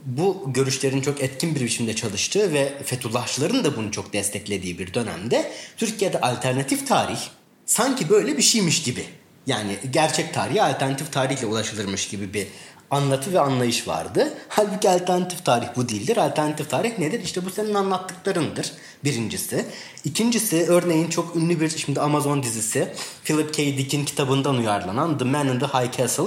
Bu 0.07 0.45
görüşlerin 0.47 1.01
çok 1.01 1.23
etkin 1.23 1.55
bir 1.55 1.61
biçimde 1.61 1.97
çalıştığı 1.97 2.53
ve 2.53 2.83
Fethullahçıların 2.85 3.65
da 3.65 3.77
bunu 3.77 3.93
çok 3.93 4.13
desteklediği 4.13 4.79
bir 4.79 4.95
dönemde 4.95 5.53
Türkiye'de 5.77 6.21
alternatif 6.21 6.89
tarih 6.89 7.21
sanki 7.67 8.09
böyle 8.09 8.37
bir 8.37 8.43
şeymiş 8.43 8.83
gibi. 8.83 9.05
Yani 9.47 9.79
gerçek 9.91 10.35
tarihe 10.35 10.63
alternatif 10.63 11.13
tarihle 11.13 11.47
ulaşılırmış 11.47 12.09
gibi 12.09 12.35
bir 12.35 12.47
anlatı 12.91 13.33
ve 13.33 13.41
anlayış 13.41 13.89
vardı. 13.89 14.35
Halbuki 14.49 14.91
alternatif 14.91 15.45
tarih 15.45 15.67
bu 15.77 15.89
değildir. 15.89 16.17
Alternatif 16.17 16.71
tarih 16.71 16.99
nedir? 16.99 17.21
İşte 17.25 17.45
bu 17.45 17.51
senin 17.51 17.75
anlattıklarındır 17.75 18.73
birincisi. 19.05 19.67
İkincisi 20.05 20.67
örneğin 20.69 21.09
çok 21.09 21.37
ünlü 21.37 21.61
bir 21.61 21.69
şimdi 21.69 22.01
Amazon 22.01 22.43
dizisi 22.43 22.93
Philip 23.25 23.55
K. 23.55 23.63
Dick'in 23.63 24.05
kitabından 24.05 24.57
uyarlanan 24.57 25.19
The 25.19 25.25
Man 25.25 25.49
in 25.49 25.59
the 25.59 25.67
High 25.67 25.97
Castle 25.97 26.25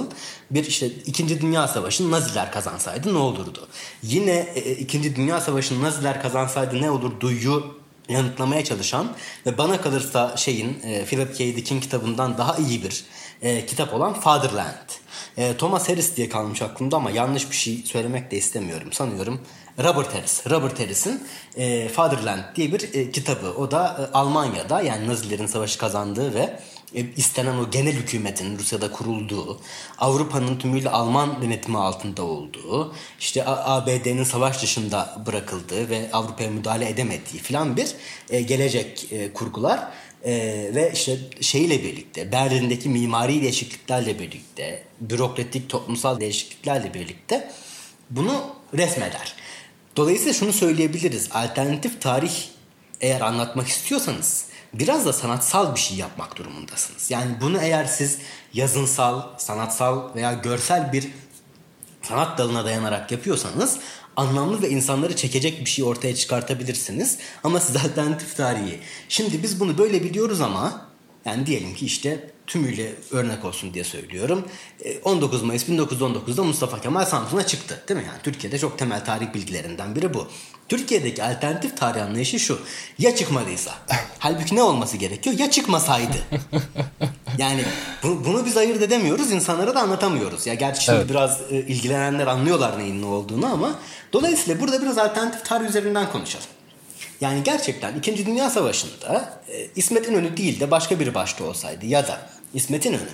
bir 0.50 0.64
işte 0.64 0.86
2. 0.86 1.40
Dünya 1.40 1.68
Savaşı'nı 1.68 2.10
Naziler 2.10 2.52
kazansaydı 2.52 3.14
ne 3.14 3.18
olurdu? 3.18 3.68
Yine 4.02 4.52
e, 4.54 4.72
2. 4.72 5.16
Dünya 5.16 5.40
Savaşı'nı 5.40 5.82
Naziler 5.82 6.22
kazansaydı 6.22 6.82
ne 6.82 6.90
olurduyu 6.90 7.77
yanıtlamaya 8.08 8.64
çalışan 8.64 9.12
ve 9.46 9.58
bana 9.58 9.80
kalırsa 9.80 10.36
şeyin 10.36 10.82
e, 10.82 11.04
Philip 11.04 11.38
K. 11.38 11.56
Dick'in 11.56 11.80
kitabından 11.80 12.38
daha 12.38 12.56
iyi 12.56 12.82
bir 12.82 13.04
e, 13.42 13.66
kitap 13.66 13.94
olan 13.94 14.14
Fatherland. 14.14 14.88
E, 15.36 15.56
Thomas 15.56 15.88
Harris 15.88 16.16
diye 16.16 16.28
kalmış 16.28 16.62
aklımda 16.62 16.96
ama 16.96 17.10
yanlış 17.10 17.50
bir 17.50 17.56
şey 17.56 17.82
söylemek 17.84 18.30
de 18.30 18.36
istemiyorum. 18.36 18.92
Sanıyorum 18.92 19.40
Robert 19.78 20.14
Harris. 20.14 20.50
Robert 20.50 20.80
Harris'in 20.80 21.22
e, 21.56 21.88
Fatherland 21.88 22.40
diye 22.56 22.72
bir 22.72 22.94
e, 22.94 23.10
kitabı. 23.10 23.50
O 23.50 23.70
da 23.70 24.08
e, 24.12 24.16
Almanya'da 24.16 24.80
yani 24.80 25.08
Nazilerin 25.08 25.46
savaşı 25.46 25.78
kazandığı 25.78 26.34
ve 26.34 26.60
istenen 27.16 27.58
o 27.58 27.70
genel 27.70 27.92
hükümetin 27.92 28.58
Rusya'da 28.58 28.92
kurulduğu, 28.92 29.60
Avrupa'nın 29.98 30.58
tümüyle 30.58 30.90
Alman 30.90 31.42
yönetimi 31.42 31.78
altında 31.78 32.22
olduğu, 32.22 32.94
işte 33.20 33.44
ABD'nin 33.46 34.24
savaş 34.24 34.62
dışında 34.62 35.22
bırakıldığı 35.26 35.90
ve 35.90 36.08
Avrupa'ya 36.12 36.50
müdahale 36.50 36.88
edemediği 36.88 37.42
filan 37.42 37.76
bir 37.76 37.94
e, 38.30 38.40
gelecek 38.40 39.12
e, 39.12 39.32
kurgular. 39.32 39.80
Ve 40.74 40.92
işte 40.94 41.18
şeyle 41.40 41.82
birlikte 41.82 42.32
Berlin'deki 42.32 42.88
mimari 42.88 43.42
değişikliklerle 43.42 44.18
birlikte 44.18 44.82
bürokratik 45.00 45.68
toplumsal 45.68 46.20
değişikliklerle 46.20 46.94
birlikte 46.94 47.50
bunu 48.10 48.44
resmeder. 48.74 49.34
Dolayısıyla 49.96 50.32
şunu 50.32 50.52
söyleyebiliriz. 50.52 51.28
Alternatif 51.32 52.00
tarih 52.00 52.32
eğer 53.00 53.20
anlatmak 53.20 53.68
istiyorsanız 53.68 54.47
biraz 54.74 55.06
da 55.06 55.12
sanatsal 55.12 55.74
bir 55.74 55.80
şey 55.80 55.96
yapmak 55.96 56.36
durumundasınız. 56.36 57.10
Yani 57.10 57.30
bunu 57.40 57.58
eğer 57.58 57.84
siz 57.84 58.18
yazınsal, 58.52 59.38
sanatsal 59.38 60.14
veya 60.14 60.32
görsel 60.32 60.92
bir 60.92 61.08
sanat 62.02 62.38
dalına 62.38 62.64
dayanarak 62.64 63.12
yapıyorsanız 63.12 63.78
anlamlı 64.16 64.62
ve 64.62 64.68
insanları 64.68 65.16
çekecek 65.16 65.60
bir 65.60 65.70
şey 65.70 65.84
ortaya 65.84 66.14
çıkartabilirsiniz. 66.14 67.18
Ama 67.44 67.60
siz 67.60 67.76
alternatif 67.76 68.36
tarihi. 68.36 68.80
Şimdi 69.08 69.42
biz 69.42 69.60
bunu 69.60 69.78
böyle 69.78 70.02
biliyoruz 70.04 70.40
ama 70.40 70.88
yani 71.24 71.46
diyelim 71.46 71.74
ki 71.74 71.86
işte 71.86 72.30
tümüyle 72.48 72.94
örnek 73.10 73.44
olsun 73.44 73.74
diye 73.74 73.84
söylüyorum. 73.84 74.44
19 75.04 75.42
e, 75.42 75.46
Mayıs 75.46 75.68
1919'da 75.68 76.42
Mustafa 76.42 76.80
Kemal 76.80 77.04
Samsun'a 77.04 77.46
çıktı. 77.46 77.84
Değil 77.88 78.00
mi? 78.00 78.06
Yani 78.06 78.18
Türkiye'de 78.22 78.58
çok 78.58 78.78
temel 78.78 79.04
tarih 79.04 79.34
bilgilerinden 79.34 79.94
biri 79.94 80.14
bu. 80.14 80.26
Türkiye'deki 80.68 81.24
alternatif 81.24 81.76
tarih 81.76 82.02
anlayışı 82.02 82.38
şu. 82.38 82.58
Ya 82.98 83.16
çıkmadıysa. 83.16 83.74
Halbuki 84.18 84.56
ne 84.56 84.62
olması 84.62 84.96
gerekiyor? 84.96 85.38
Ya 85.38 85.50
çıkmasaydı. 85.50 86.18
Yani 87.38 87.64
bu, 88.02 88.24
bunu 88.24 88.46
biz 88.46 88.56
ayırt 88.56 88.82
edemiyoruz. 88.82 89.30
insanlara 89.30 89.74
da 89.74 89.80
anlatamıyoruz. 89.80 90.46
Ya 90.46 90.54
gerçi 90.54 90.84
şimdi 90.84 90.98
evet. 90.98 91.10
biraz 91.10 91.40
e, 91.50 91.56
ilgilenenler 91.56 92.26
anlıyorlar 92.26 92.78
neyin 92.78 93.02
ne 93.02 93.06
olduğunu 93.06 93.46
ama 93.46 93.78
dolayısıyla 94.12 94.60
burada 94.60 94.82
biraz 94.82 94.98
alternatif 94.98 95.44
tarih 95.44 95.68
üzerinden 95.68 96.12
konuşalım. 96.12 96.46
Yani 97.20 97.42
gerçekten 97.42 97.96
2. 97.96 98.26
Dünya 98.26 98.50
Savaşı'nda 98.50 99.40
e, 99.48 99.66
İsmet 99.76 100.08
İnönü 100.08 100.36
değil 100.36 100.60
de 100.60 100.70
başka 100.70 101.00
biri 101.00 101.14
başta 101.14 101.44
olsaydı 101.44 101.86
ya 101.86 102.08
da 102.08 102.30
İsmet 102.54 102.86
İnönü 102.86 103.08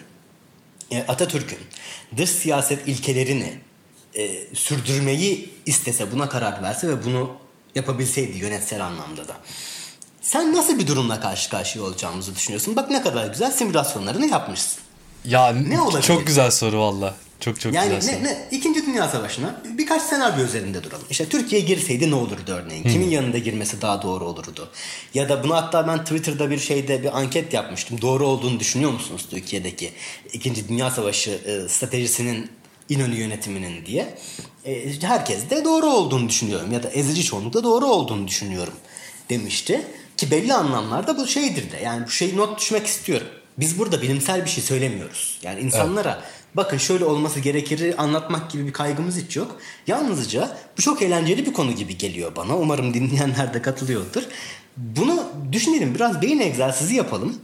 e, 0.91 1.05
Atatürk'ün 1.09 1.59
dış 2.17 2.31
siyaset 2.31 2.89
ilkelerini 2.89 3.59
e, 4.15 4.55
sürdürmeyi 4.55 5.51
istese 5.67 6.13
buna 6.13 6.29
karar 6.29 6.63
verse 6.63 6.89
ve 6.89 7.05
bunu 7.05 7.31
yapabilseydi 7.75 8.39
yönetsel 8.39 8.85
anlamda 8.85 9.29
da. 9.29 9.37
Sen 10.23 10.55
nasıl 10.55 10.79
bir 10.79 10.87
durumla 10.87 11.21
karşı 11.21 11.51
karşıya 11.51 11.85
olacağımızı 11.85 12.35
düşünüyorsun? 12.35 12.77
Bak 12.77 12.91
ne 12.91 13.03
kadar 13.03 13.27
güzel 13.27 13.51
simülasyonlarını 13.51 14.27
yapmışsın. 14.27 14.83
Ya 15.25 15.53
ne 15.53 15.81
olabilir? 15.81 16.03
Çok 16.03 16.27
güzel 16.27 16.51
soru 16.51 16.81
valla. 16.81 17.15
Çok 17.41 17.61
çok 17.61 17.75
yani 17.75 17.95
güzel 17.97 18.13
ne, 18.13 18.19
soru. 18.19 18.25
Ne, 18.25 18.49
İkinci 18.51 18.87
Dünya 18.87 19.09
Savaşı'na 19.09 19.63
birkaç 19.79 20.03
senaryo 20.03 20.45
üzerinde 20.45 20.85
duralım. 20.85 21.05
İşte 21.11 21.29
Türkiye 21.29 21.61
girseydi 21.61 22.11
ne 22.11 22.15
olurdu 22.15 22.53
örneğin? 22.53 22.85
Hmm. 22.85 22.91
Kimin 22.91 23.11
yanında 23.11 23.39
girmesi 23.39 23.83
daha 23.83 24.03
doğru 24.03 24.25
olurdu? 24.25 24.71
Ya 25.15 25.29
da 25.29 25.45
bunu 25.45 25.55
hatta 25.55 25.89
ben 25.89 26.05
Twitter'da 26.05 26.51
bir 26.51 26.59
şeyde 26.59 27.03
bir 27.03 27.19
anket 27.19 27.53
yapmıştım. 27.55 28.01
Doğru 28.01 28.27
olduğunu 28.27 28.61
düşünüyor 28.61 28.93
musunuz 28.93 29.27
Türkiye'deki 29.31 29.93
İkinci 30.33 30.69
Dünya 30.69 30.91
Savaşı 30.91 31.31
e, 31.31 31.69
stratejisinin 31.69 32.51
İnönü 32.89 33.15
yönetiminin 33.15 33.87
diye. 33.87 34.15
E, 34.65 35.01
herkes 35.03 35.51
de 35.51 35.65
doğru 35.65 35.87
olduğunu 35.87 36.29
düşünüyorum 36.29 36.73
ya 36.73 36.83
da 36.83 36.91
ezici 36.91 37.25
çoğunlukla 37.25 37.65
doğru 37.65 37.87
olduğunu 37.87 38.29
düşünüyorum. 38.29 38.75
demişti. 39.31 39.87
Ki 40.17 40.31
belli 40.31 40.55
anlamlarda 40.55 41.19
bu 41.19 41.27
şeydir 41.27 41.73
de 41.73 41.77
yani 41.85 42.07
bu 42.07 42.11
şeyi 42.11 42.37
not 42.37 42.61
düşmek 42.61 42.87
istiyorum. 42.87 43.27
Biz 43.59 43.79
burada 43.79 44.03
bilimsel 44.03 44.45
bir 44.45 44.51
şey 44.51 44.65
söylemiyoruz. 44.65 45.39
Yani 45.43 45.61
insanlara 45.61 46.19
evet. 46.23 46.44
Bakın 46.55 46.79
şöyle 46.79 47.05
olması 47.05 47.41
gerekir 47.41 47.95
anlatmak 47.99 48.51
gibi 48.51 48.67
bir 48.67 48.73
kaygımız 48.73 49.17
hiç 49.17 49.37
yok. 49.37 49.57
Yalnızca 49.87 50.59
bu 50.79 50.83
çok 50.83 51.03
eğlenceli 51.03 51.47
bir 51.47 51.53
konu 51.53 51.73
gibi 51.73 51.99
geliyor 51.99 52.37
bana. 52.37 52.57
Umarım 52.57 52.95
dinleyenler 52.95 53.55
de 53.55 53.63
katılıyordur. 53.63 54.23
Bunu 54.77 55.23
düşünelim 55.53 55.95
biraz 55.95 56.23
beyin 56.23 56.41
egzersizi 56.41 56.95
yapalım. 56.95 57.37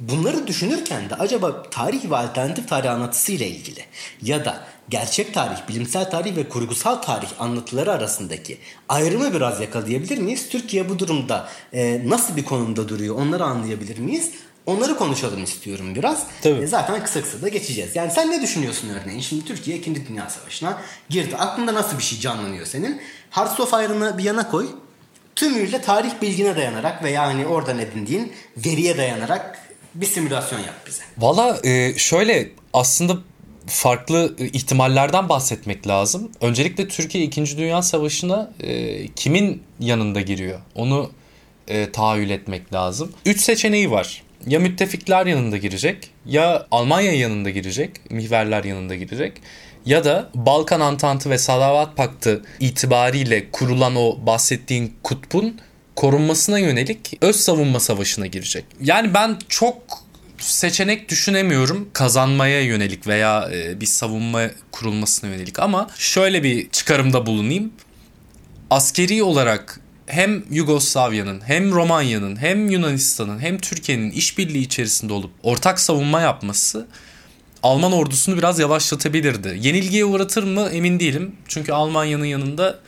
Bunları 0.00 0.46
düşünürken 0.46 1.10
de 1.10 1.14
acaba 1.14 1.62
tarih 1.62 2.10
ve 2.10 2.16
alternatif 2.16 2.68
tarih 2.68 2.90
anlatısı 2.90 3.32
ile 3.32 3.48
ilgili 3.48 3.80
ya 4.22 4.44
da 4.44 4.64
gerçek 4.88 5.34
tarih, 5.34 5.68
bilimsel 5.68 6.10
tarih 6.10 6.36
ve 6.36 6.48
kurgusal 6.48 6.94
tarih 6.94 7.28
anlatıları 7.38 7.92
arasındaki 7.92 8.58
ayrımı 8.88 9.34
biraz 9.34 9.60
yakalayabilir 9.60 10.18
miyiz? 10.18 10.48
Türkiye 10.48 10.88
bu 10.88 10.98
durumda 10.98 11.48
e, 11.72 12.08
nasıl 12.08 12.36
bir 12.36 12.44
konumda 12.44 12.88
duruyor 12.88 13.16
onları 13.16 13.44
anlayabilir 13.44 13.98
miyiz? 13.98 14.30
Onları 14.66 14.96
konuşalım 14.96 15.44
istiyorum 15.44 15.94
biraz. 15.94 16.26
Tabii. 16.42 16.62
E, 16.62 16.66
zaten 16.66 17.04
kısa 17.04 17.22
kısa 17.22 17.42
da 17.42 17.48
geçeceğiz. 17.48 17.96
Yani 17.96 18.10
sen 18.10 18.30
ne 18.30 18.42
düşünüyorsun 18.42 18.88
örneğin? 18.88 19.20
Şimdi 19.20 19.44
Türkiye 19.44 19.76
2. 19.76 20.08
Dünya 20.08 20.30
Savaşı'na 20.30 20.82
girdi. 21.08 21.36
Aklında 21.36 21.74
nasıl 21.74 21.98
bir 21.98 22.02
şey 22.02 22.18
canlanıyor 22.20 22.66
senin? 22.66 23.00
Hearts 23.30 23.60
of 23.60 23.72
Iron'ı 23.72 24.18
bir 24.18 24.24
yana 24.24 24.50
koy. 24.50 24.66
Tümüyle 25.36 25.80
tarih 25.80 26.10
bilgine 26.22 26.56
dayanarak 26.56 27.02
veya 27.02 27.22
hani 27.22 27.46
oradan 27.46 27.78
edindiğin 27.78 28.32
veriye 28.56 28.96
dayanarak 28.96 29.58
bir 29.94 30.06
simülasyon 30.06 30.58
yap 30.58 30.74
bize. 30.86 31.02
Valla 31.18 31.60
e, 31.64 31.98
şöyle 31.98 32.50
aslında 32.72 33.16
farklı 33.66 34.36
ihtimallerden 34.38 35.28
bahsetmek 35.28 35.86
lazım. 35.86 36.30
Öncelikle 36.40 36.88
Türkiye 36.88 37.24
2. 37.24 37.58
Dünya 37.58 37.82
Savaşı'na 37.82 38.52
e, 38.60 39.06
kimin 39.08 39.62
yanında 39.80 40.20
giriyor? 40.20 40.60
Onu 40.74 41.10
e, 41.68 41.92
tahayyül 41.92 42.30
etmek 42.30 42.72
lazım. 42.72 43.12
Üç 43.26 43.40
seçeneği 43.40 43.90
var. 43.90 44.23
Ya 44.46 44.58
müttefikler 44.58 45.26
yanında 45.26 45.56
girecek, 45.56 46.10
ya 46.26 46.66
Almanya 46.70 47.12
yanında 47.12 47.50
girecek, 47.50 48.10
mihverler 48.10 48.64
yanında 48.64 48.94
girecek 48.94 49.32
ya 49.86 50.04
da 50.04 50.30
Balkan 50.34 50.80
Antantı 50.80 51.30
ve 51.30 51.38
Salavat 51.38 51.96
Paktı 51.96 52.42
itibariyle 52.60 53.50
kurulan 53.50 53.96
o 53.96 54.26
bahsettiğin 54.26 54.94
kutbun 55.02 55.60
korunmasına 55.96 56.58
yönelik 56.58 57.18
öz 57.20 57.36
savunma 57.36 57.80
savaşına 57.80 58.26
girecek. 58.26 58.64
Yani 58.80 59.14
ben 59.14 59.38
çok 59.48 59.82
seçenek 60.38 61.08
düşünemiyorum 61.08 61.88
kazanmaya 61.92 62.62
yönelik 62.62 63.06
veya 63.06 63.50
e, 63.52 63.80
bir 63.80 63.86
savunma 63.86 64.50
kurulmasına 64.72 65.30
yönelik 65.30 65.58
ama 65.58 65.90
şöyle 65.98 66.42
bir 66.42 66.70
çıkarımda 66.70 67.26
bulunayım. 67.26 67.72
Askeri 68.70 69.22
olarak 69.22 69.80
hem 70.06 70.44
Yugoslavya'nın 70.50 71.40
hem 71.40 71.72
Romanya'nın 71.72 72.36
hem 72.36 72.70
Yunanistan'ın 72.70 73.38
hem 73.38 73.58
Türkiye'nin 73.58 74.10
işbirliği 74.10 74.62
içerisinde 74.62 75.12
olup 75.12 75.30
ortak 75.42 75.80
savunma 75.80 76.20
yapması 76.20 76.86
Alman 77.64 77.92
ordusunu 77.92 78.38
biraz 78.38 78.58
yavaşlatabilirdi. 78.58 79.58
Yenilgiye 79.60 80.04
uğratır 80.04 80.42
mı 80.42 80.68
emin 80.72 81.00
değilim. 81.00 81.36
Çünkü 81.48 81.72
Almanya'nın 81.72 82.24
yanında 82.24 82.78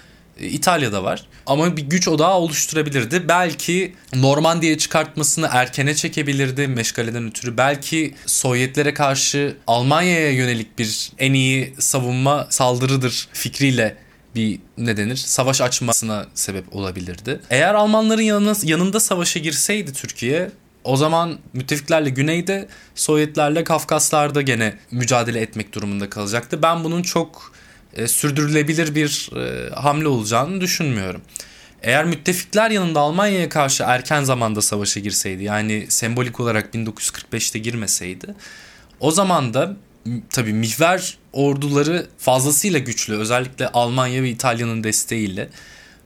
e, 0.40 0.46
İtalya'da 0.46 1.04
var. 1.04 1.26
Ama 1.46 1.76
bir 1.76 1.82
güç 1.82 2.08
odağı 2.08 2.34
oluşturabilirdi. 2.34 3.28
Belki 3.28 3.94
Normandiya'ya 4.14 4.78
çıkartmasını 4.78 5.48
erkene 5.52 5.94
çekebilirdi 5.94 6.68
meşgaleden 6.68 7.28
ötürü. 7.28 7.56
Belki 7.56 8.14
Sovyetlere 8.26 8.94
karşı 8.94 9.56
Almanya'ya 9.66 10.30
yönelik 10.30 10.78
bir 10.78 11.10
en 11.18 11.32
iyi 11.32 11.74
savunma 11.78 12.46
saldırıdır 12.50 13.28
fikriyle 13.32 13.96
bir 14.36 14.60
ne 14.78 14.96
denir 14.96 15.16
savaş 15.16 15.60
açmasına 15.60 16.26
sebep 16.34 16.76
olabilirdi. 16.76 17.40
Eğer 17.50 17.74
Almanların 17.74 18.22
yanına, 18.22 18.54
yanında 18.62 19.00
savaşa 19.00 19.40
girseydi 19.40 19.92
Türkiye 19.92 20.50
o 20.84 20.96
zaman 20.96 21.38
müttefiklerle 21.52 22.10
güneyde 22.10 22.68
Sovyetlerle 22.94 23.64
Kafkaslar'da 23.64 24.42
gene 24.42 24.74
mücadele 24.90 25.40
etmek 25.40 25.74
durumunda 25.74 26.10
kalacaktı. 26.10 26.62
Ben 26.62 26.84
bunun 26.84 27.02
çok 27.02 27.52
e, 27.94 28.08
sürdürülebilir 28.08 28.94
bir 28.94 29.30
e, 29.36 29.70
hamle 29.70 30.08
olacağını 30.08 30.60
düşünmüyorum. 30.60 31.22
Eğer 31.82 32.04
müttefikler 32.04 32.70
yanında 32.70 33.00
Almanya'ya 33.00 33.48
karşı 33.48 33.82
erken 33.82 34.24
zamanda 34.24 34.62
savaşa 34.62 35.00
girseydi 35.00 35.44
yani 35.44 35.86
sembolik 35.88 36.40
olarak 36.40 36.74
1945'te 36.74 37.58
girmeseydi 37.58 38.34
o 39.00 39.10
zaman 39.10 39.54
da 39.54 39.76
tabii 40.30 40.52
mihver 40.52 41.18
orduları 41.32 42.06
fazlasıyla 42.18 42.78
güçlü 42.78 43.16
özellikle 43.16 43.68
Almanya 43.68 44.22
ve 44.22 44.30
İtalya'nın 44.30 44.84
desteğiyle. 44.84 45.48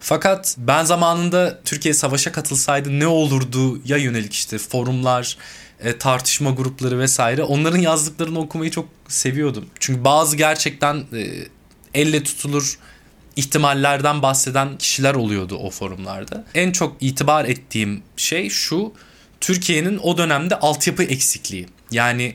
Fakat 0.01 0.57
ben 0.59 0.85
zamanında 0.85 1.61
Türkiye 1.65 1.95
savaşa 1.95 2.33
katılsaydı 2.33 3.01
ne 3.01 3.07
olurdu 3.07 3.81
ya 3.85 3.97
yönelik 3.97 4.33
işte 4.33 4.59
forumlar, 4.59 5.37
e, 5.81 5.99
tartışma 5.99 6.51
grupları 6.51 6.99
vesaire 6.99 7.43
onların 7.43 7.79
yazdıklarını 7.79 8.39
okumayı 8.39 8.71
çok 8.71 8.89
seviyordum. 9.09 9.67
Çünkü 9.81 10.05
bazı 10.05 10.37
gerçekten 10.37 10.97
e, 10.97 11.27
elle 11.95 12.23
tutulur 12.23 12.79
ihtimallerden 13.37 14.23
bahseden 14.23 14.79
kişiler 14.79 15.15
oluyordu 15.15 15.57
o 15.57 15.71
forumlarda. 15.71 16.45
En 16.55 16.73
çok 16.73 16.97
itibar 17.01 17.45
ettiğim 17.45 18.03
şey 18.17 18.51
şu. 18.51 18.93
Türkiye'nin 19.41 19.99
o 20.03 20.19
dönemde 20.19 20.59
altyapı 20.59 21.03
eksikliği. 21.03 21.67
Yani 21.91 22.35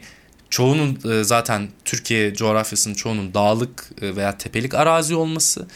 çoğunun 0.56 1.00
e, 1.12 1.24
zaten 1.24 1.68
Türkiye 1.86 2.34
coğrafyasının 2.34 2.94
çoğunun 2.94 3.34
dağlık 3.34 3.90
e, 4.02 4.16
veya 4.16 4.38
tepelik 4.38 4.74
arazi 4.74 5.16
olması 5.16 5.68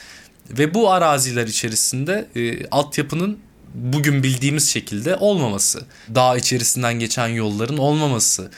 ve 0.50 0.74
bu 0.74 0.92
araziler 0.92 1.48
içerisinde 1.48 2.28
e, 2.36 2.68
altyapının 2.68 3.39
bugün 3.74 4.24
bildiğimiz 4.24 4.70
şekilde 4.70 5.15
olmaması. 5.15 5.82
Dağ 6.15 6.38
içerisinden 6.38 7.00
geçen 7.00 7.28
yolların 7.28 7.78
olmaması. 7.78 8.52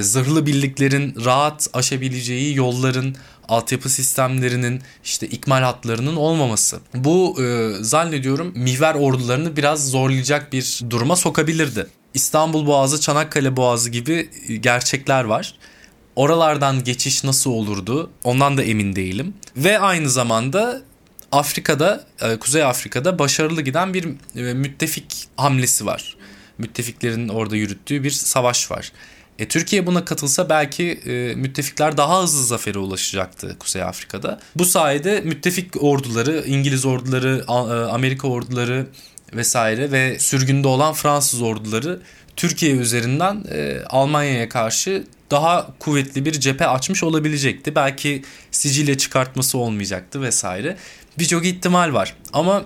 Zırhlı 0.00 0.46
birliklerin 0.46 1.24
rahat 1.24 1.68
aşabileceği 1.72 2.56
yolların 2.56 3.14
altyapı 3.48 3.88
sistemlerinin 3.88 4.82
işte 5.04 5.26
ikmal 5.26 5.62
hatlarının 5.62 6.16
olmaması. 6.16 6.80
Bu 6.94 7.42
e, 7.42 7.70
zannediyorum 7.80 8.52
mihver 8.56 8.94
ordularını 8.94 9.56
biraz 9.56 9.90
zorlayacak 9.90 10.52
bir 10.52 10.80
duruma 10.90 11.16
sokabilirdi. 11.16 11.86
İstanbul 12.14 12.66
Boğazı, 12.66 13.00
Çanakkale 13.00 13.56
Boğazı 13.56 13.90
gibi 13.90 14.30
e, 14.48 14.56
gerçekler 14.56 15.24
var. 15.24 15.54
Oralardan 16.16 16.84
geçiş 16.84 17.24
nasıl 17.24 17.50
olurdu 17.50 18.10
ondan 18.24 18.56
da 18.56 18.62
emin 18.62 18.96
değilim. 18.96 19.34
Ve 19.56 19.78
aynı 19.78 20.10
zamanda 20.10 20.82
Afrika'da, 21.32 22.04
e, 22.22 22.36
Kuzey 22.36 22.62
Afrika'da 22.62 23.18
başarılı 23.18 23.62
giden 23.62 23.94
bir 23.94 24.04
e, 24.36 24.54
müttefik 24.54 25.28
hamlesi 25.36 25.86
var. 25.86 26.16
Müttefiklerin 26.58 27.28
orada 27.28 27.56
yürüttüğü 27.56 28.04
bir 28.04 28.10
savaş 28.10 28.70
var. 28.70 28.92
E, 29.38 29.48
Türkiye 29.48 29.86
buna 29.86 30.04
katılsa 30.04 30.48
belki 30.48 30.84
e, 30.92 31.34
müttefikler 31.34 31.96
daha 31.96 32.22
hızlı 32.22 32.44
zafere 32.44 32.78
ulaşacaktı 32.78 33.56
Kuzey 33.58 33.82
Afrika'da. 33.82 34.40
Bu 34.56 34.64
sayede 34.64 35.20
müttefik 35.20 35.82
orduları, 35.82 36.44
İngiliz 36.46 36.86
orduları, 36.86 37.44
Amerika 37.92 38.28
orduları 38.28 38.86
vesaire 39.36 39.92
ve 39.92 40.18
sürgünde 40.18 40.68
olan 40.68 40.92
Fransız 40.94 41.42
orduları 41.42 42.00
Türkiye 42.36 42.72
üzerinden 42.72 43.44
e, 43.50 43.78
Almanya'ya 43.90 44.48
karşı 44.48 45.04
daha 45.30 45.68
kuvvetli 45.78 46.24
bir 46.24 46.32
cephe 46.32 46.66
açmış 46.66 47.02
olabilecekti. 47.02 47.74
Belki 47.74 48.22
Sicilya 48.50 48.98
çıkartması 48.98 49.58
olmayacaktı 49.58 50.22
vesaire. 50.22 50.76
Birçok 51.18 51.46
ihtimal 51.46 51.92
var. 51.92 52.14
Ama 52.32 52.64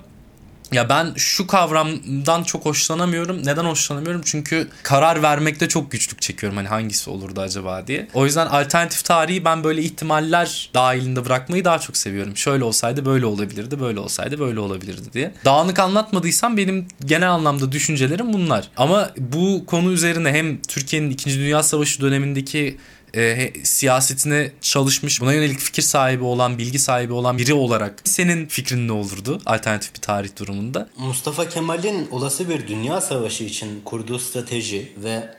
ya 0.72 0.88
ben 0.88 1.12
şu 1.16 1.46
kavramdan 1.46 2.42
çok 2.42 2.64
hoşlanamıyorum. 2.64 3.46
Neden 3.46 3.64
hoşlanamıyorum? 3.64 4.22
Çünkü 4.24 4.68
karar 4.82 5.22
vermekte 5.22 5.68
çok 5.68 5.90
güçlük 5.90 6.22
çekiyorum. 6.22 6.56
Hani 6.56 6.68
hangisi 6.68 7.10
olurdu 7.10 7.40
acaba 7.40 7.86
diye. 7.86 8.08
O 8.14 8.24
yüzden 8.24 8.46
alternatif 8.46 9.04
tarihi 9.04 9.44
ben 9.44 9.64
böyle 9.64 9.82
ihtimaller 9.82 10.70
dahilinde 10.74 11.24
bırakmayı 11.24 11.64
daha 11.64 11.78
çok 11.78 11.96
seviyorum. 11.96 12.36
Şöyle 12.36 12.64
olsaydı 12.64 13.04
böyle 13.04 13.26
olabilirdi, 13.26 13.80
böyle 13.80 14.00
olsaydı 14.00 14.38
böyle 14.38 14.60
olabilirdi 14.60 15.12
diye. 15.12 15.34
Dağınık 15.44 15.78
anlatmadıysam 15.78 16.56
benim 16.56 16.88
genel 17.04 17.30
anlamda 17.30 17.72
düşüncelerim 17.72 18.32
bunlar. 18.32 18.68
Ama 18.76 19.10
bu 19.16 19.66
konu 19.66 19.92
üzerine 19.92 20.32
hem 20.32 20.62
Türkiye'nin 20.62 21.10
2. 21.10 21.38
Dünya 21.38 21.62
Savaşı 21.62 22.00
dönemindeki 22.00 22.78
e, 23.14 23.52
siyasetine 23.64 24.50
çalışmış, 24.60 25.20
buna 25.20 25.32
yönelik 25.32 25.58
fikir 25.58 25.82
sahibi 25.82 26.24
olan, 26.24 26.58
bilgi 26.58 26.78
sahibi 26.78 27.12
olan 27.12 27.38
biri 27.38 27.54
olarak 27.54 28.02
senin 28.04 28.46
fikrin 28.46 28.88
ne 28.88 28.92
olurdu 28.92 29.40
alternatif 29.46 29.94
bir 29.94 30.00
tarih 30.00 30.36
durumunda? 30.36 30.88
Mustafa 30.96 31.48
Kemal'in 31.48 32.08
olası 32.10 32.48
bir 32.48 32.68
dünya 32.68 33.00
savaşı 33.00 33.44
için 33.44 33.80
kurduğu 33.84 34.18
strateji 34.18 34.92
ve 34.96 35.38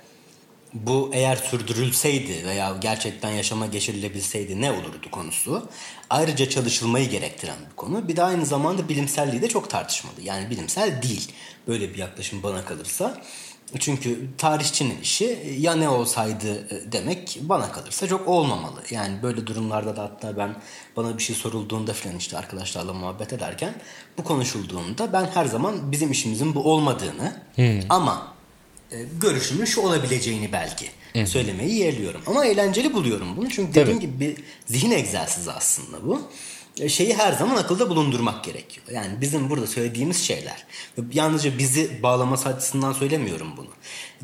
bu 0.74 1.12
eğer 1.14 1.36
sürdürülseydi 1.36 2.46
veya 2.46 2.78
gerçekten 2.82 3.30
yaşama 3.30 3.66
geçirilebilseydi 3.66 4.62
ne 4.62 4.72
olurdu 4.72 5.12
konusu. 5.12 5.70
Ayrıca 6.10 6.50
çalışılmayı 6.50 7.10
gerektiren 7.10 7.58
bir 7.70 7.76
konu. 7.76 8.08
Bir 8.08 8.16
de 8.16 8.24
aynı 8.24 8.46
zamanda 8.46 8.90
bilimselliği 8.90 9.42
de 9.42 9.50
çok 9.50 9.70
tartışmalı. 9.70 10.16
Yani 10.24 10.50
bilimsel 10.50 11.02
değil 11.02 11.32
böyle 11.68 11.90
bir 11.94 11.98
yaklaşım 11.98 12.44
bana 12.44 12.66
kalırsa. 12.66 13.22
Çünkü 13.80 14.28
tarihçinin 14.38 15.02
işi 15.02 15.56
ya 15.60 15.76
ne 15.76 15.90
olsaydı 15.90 16.68
demek 16.92 17.38
bana 17.42 17.72
kalırsa 17.72 18.08
çok 18.08 18.28
olmamalı. 18.28 18.84
Yani 18.90 19.24
böyle 19.24 19.48
durumlarda 19.48 19.96
da 19.96 20.04
hatta 20.04 20.38
ben 20.38 20.56
bana 20.98 21.18
bir 21.18 21.24
şey 21.24 21.36
sorulduğunda 21.36 21.94
falan 21.94 22.16
işte 22.16 22.38
arkadaşlarla 22.38 22.94
muhabbet 22.94 23.34
ederken 23.34 23.74
bu 24.18 24.24
konuşulduğunda 24.24 25.14
ben 25.14 25.26
her 25.26 25.46
zaman 25.46 25.92
bizim 25.92 26.12
işimizin 26.12 26.56
bu 26.56 26.72
olmadığını 26.72 27.34
hmm. 27.56 27.80
ama 27.90 28.34
e, 28.36 28.39
görüşümün 29.22 29.66
şu 29.66 29.82
olabileceğini 29.82 30.52
belki 30.52 30.90
hmm. 31.14 31.28
söylemeyi 31.28 31.76
yeğliyorum. 31.76 32.22
Ama 32.26 32.46
eğlenceli 32.46 32.94
buluyorum 32.94 33.38
bunu. 33.38 33.50
Çünkü 33.50 33.74
dediğim 33.74 34.00
Tabii. 34.00 34.12
gibi 34.12 34.20
bir 34.20 34.44
zihin 34.66 34.92
egzersizi 34.92 35.52
aslında 35.52 36.06
bu. 36.06 36.22
E, 36.80 36.90
şeyi 36.90 37.14
her 37.14 37.34
zaman 37.34 37.56
akılda 37.58 37.90
bulundurmak 37.90 38.44
gerekiyor. 38.44 38.88
Yani 38.92 39.22
bizim 39.22 39.50
burada 39.50 39.68
söylediğimiz 39.68 40.24
şeyler. 40.24 40.66
Yalnızca 41.14 41.58
bizi 41.58 42.04
bağlaması 42.04 42.50
açısından 42.50 42.94
söylemiyorum 42.94 43.58
bunu. 43.58 43.70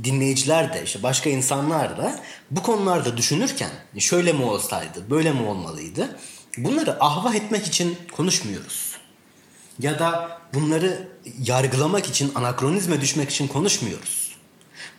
Dinleyiciler 0.04 0.73
de 0.73 0.84
işte 0.84 1.04
başka 1.04 1.30
insanlar 1.30 1.97
da 1.97 2.23
bu 2.51 2.63
konularda 2.63 3.17
düşünürken 3.17 3.71
şöyle 3.97 4.34
mi 4.34 4.43
olsaydı, 4.43 5.10
böyle 5.10 5.32
mi 5.32 5.41
olmalıydı? 5.41 6.19
Bunları 6.58 7.04
ahvah 7.04 7.36
etmek 7.36 7.67
için 7.67 7.97
konuşmuyoruz. 8.12 8.95
Ya 9.80 9.99
da 9.99 10.39
bunları 10.54 11.08
yargılamak 11.43 12.08
için, 12.08 12.32
anakronizme 12.36 13.01
düşmek 13.01 13.30
için 13.30 13.47
konuşmuyoruz 13.47 14.24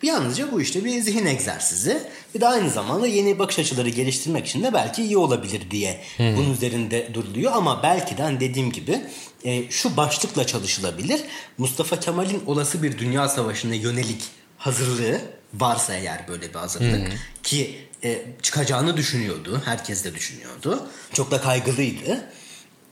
yalnızca 0.02 0.52
bu 0.52 0.60
işte 0.60 0.84
bir 0.84 1.00
zihin 1.00 1.26
egzersizi. 1.26 2.02
Bir 2.34 2.40
de 2.40 2.48
aynı 2.48 2.70
zamanda 2.70 3.06
yeni 3.06 3.38
bakış 3.38 3.58
açıları 3.58 3.88
geliştirmek 3.88 4.46
için 4.46 4.62
de 4.62 4.72
belki 4.72 5.02
iyi 5.02 5.16
olabilir 5.16 5.70
diye 5.70 6.00
hmm. 6.16 6.36
bunun 6.36 6.52
üzerinde 6.52 7.14
duruluyor. 7.14 7.52
Ama 7.52 7.82
belki 7.82 8.16
de 8.16 8.22
hani 8.22 8.40
dediğim 8.40 8.72
gibi 8.72 9.00
e, 9.44 9.70
şu 9.70 9.96
başlıkla 9.96 10.46
çalışılabilir. 10.46 11.20
Mustafa 11.58 12.00
Kemal'in 12.00 12.42
olası 12.46 12.82
bir 12.82 12.98
dünya 12.98 13.28
savaşına 13.28 13.74
yönelik 13.74 14.22
hazırlığı 14.58 15.20
varsa 15.54 15.94
eğer 15.94 16.28
böyle 16.28 16.48
bir 16.48 16.58
hazırlık 16.58 17.08
hmm. 17.08 17.18
ki 17.42 17.78
e, 18.04 18.22
çıkacağını 18.42 18.96
düşünüyordu. 18.96 19.62
Herkes 19.64 20.04
de 20.04 20.14
düşünüyordu. 20.14 20.88
Çok 21.12 21.30
da 21.30 21.40
kaygılıydı. 21.40 22.30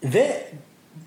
Ve 0.03 0.51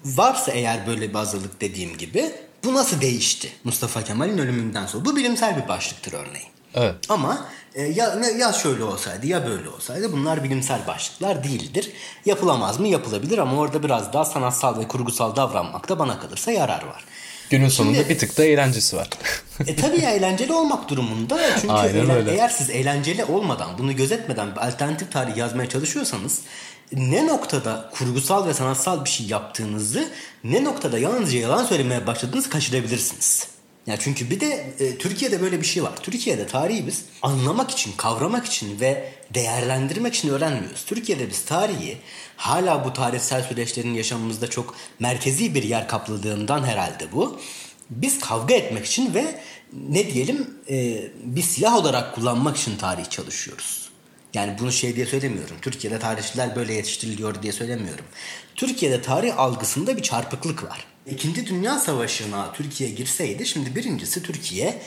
varsa 0.05 0.53
eğer 0.53 0.87
böyle 0.87 1.09
bir 1.09 1.15
hazırlık 1.15 1.61
dediğim 1.61 1.97
gibi 1.97 2.33
bu 2.65 2.75
nasıl 2.75 3.01
değişti 3.01 3.53
Mustafa 3.65 4.05
Kemal'in 4.05 4.39
ölümünden 4.39 4.87
sonra? 4.87 5.05
Bu 5.05 5.17
bilimsel 5.17 5.63
bir 5.63 5.69
başlıktır 5.69 6.13
örneğin. 6.13 6.49
Evet. 6.75 6.95
Ama 7.09 7.47
e, 7.75 7.83
ya, 7.83 8.15
ya 8.39 8.53
şöyle 8.53 8.85
olsaydı 8.85 9.27
ya 9.27 9.47
böyle 9.47 9.69
olsaydı 9.69 10.13
bunlar 10.13 10.45
bilimsel 10.45 10.87
başlıklar 10.87 11.45
değildir. 11.45 11.93
Yapılamaz 12.25 12.81
mı? 12.81 12.89
Yapılabilir 12.89 13.39
ama 13.39 13.57
orada 13.57 13.83
biraz 13.83 14.13
daha 14.13 14.25
sanatsal 14.25 14.81
ve 14.81 14.89
kurgusal 14.89 15.37
davranmakta 15.37 15.99
bana 15.99 16.19
kalırsa 16.21 16.53
yarar 16.53 16.83
var. 16.87 17.05
Günün 17.51 17.69
sonunda 17.69 17.97
Şimdi, 17.97 18.09
bir 18.09 18.19
tık 18.19 18.39
da 18.39 18.45
eğlencesi 18.45 18.97
var. 18.97 19.09
e 19.67 19.77
tabii 19.77 20.01
ya 20.01 20.11
eğlenceli 20.11 20.53
olmak 20.53 20.89
durumunda. 20.89 21.39
Çünkü 21.61 21.99
eğlen, 21.99 22.27
eğer 22.27 22.49
siz 22.49 22.71
eğlenceli 22.71 23.25
olmadan, 23.25 23.79
bunu 23.79 23.97
gözetmeden 23.97 24.53
bir 24.53 24.67
alternatif 24.67 25.13
tarih 25.13 25.37
yazmaya 25.37 25.69
çalışıyorsanız 25.69 26.41
ne 26.93 27.27
noktada 27.27 27.91
kurgusal 27.95 28.47
ve 28.47 28.55
sanatsal 28.55 29.05
bir 29.05 29.11
şey 29.11 29.27
yaptığınızı 29.27 30.09
ne 30.45 30.65
noktada 30.65 30.99
yalnızca 30.99 31.39
yalan 31.39 31.65
söylemeye 31.65 32.07
başladığınızı 32.07 32.51
kaçırabilirsiniz. 32.51 33.49
Ya 33.87 33.97
çünkü 33.99 34.31
bir 34.31 34.41
de 34.41 34.75
e, 34.81 34.99
Türkiye'de 34.99 35.41
böyle 35.41 35.61
bir 35.61 35.67
şey 35.67 35.83
var. 35.83 35.97
Türkiye'de 36.03 36.47
tarihi 36.47 36.87
biz 36.87 37.05
anlamak 37.23 37.71
için, 37.71 37.93
kavramak 37.97 38.47
için 38.47 38.81
ve 38.81 39.13
değerlendirmek 39.35 40.15
için 40.15 40.29
öğrenmiyoruz. 40.29 40.85
Türkiye'de 40.85 41.31
biz 41.31 41.45
tarihi 41.45 41.99
hala 42.37 42.85
bu 42.85 42.93
tarihsel 42.93 43.43
süreçlerin 43.43 43.95
yaşamımızda 43.95 44.51
çok 44.51 44.75
merkezi 44.99 45.55
bir 45.55 45.63
yer 45.63 45.89
kapladığından 45.89 46.65
herhalde 46.65 47.13
bu. 47.13 47.41
Biz 47.91 48.21
kavga 48.21 48.55
etmek 48.55 48.87
için 48.87 49.15
ve 49.15 49.41
ne 49.89 50.13
diyelim 50.13 50.51
e, 50.71 51.03
bir 51.25 51.43
silah 51.43 51.77
olarak 51.77 52.15
kullanmak 52.15 52.57
için 52.57 52.77
tarih 52.77 53.11
çalışıyoruz. 53.11 53.88
Yani 54.35 54.57
bunu 54.61 54.73
şey 54.73 54.97
diye 54.97 55.07
söylemiyorum. 55.07 55.57
Türkiye'de 55.63 55.99
tarihçiler 55.99 56.57
böyle 56.57 56.75
yetiştiriliyor 56.75 57.43
diye 57.43 57.53
söylemiyorum. 57.53 58.05
Türkiye'de 58.55 59.03
tarih 59.03 59.39
algısında 59.39 59.97
bir 59.97 60.03
çarpıklık 60.03 60.65
var. 60.65 60.85
İkinci 61.11 61.47
Dünya 61.47 61.79
Savaşı'na 61.79 62.53
Türkiye 62.53 62.91
girseydi 62.91 63.47
şimdi 63.47 63.77
birincisi 63.77 64.23
Türkiye 64.23 64.83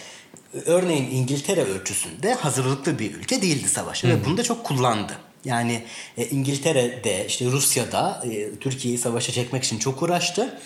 örneğin 0.66 1.12
İngiltere 1.12 1.64
ölçüsünde 1.64 2.34
hazırlıklı 2.34 3.00
bir 3.00 3.16
ülke 3.16 3.42
değildi 3.42 3.70
savaşa 3.70 4.08
ve 4.08 4.26
bunu 4.26 4.38
da 4.38 4.44
çok 4.44 4.64
kullandı. 4.64 5.18
Yani 5.46 5.84
e, 6.18 6.26
İngiltere'de 6.26 7.26
işte 7.28 7.46
Rusya'da 7.46 8.24
e, 8.26 8.56
Türkiye'yi 8.60 8.98
savaşa 8.98 9.32
çekmek 9.32 9.64
için 9.64 9.80
çok 9.80 10.02
uğraştı. 10.02 10.60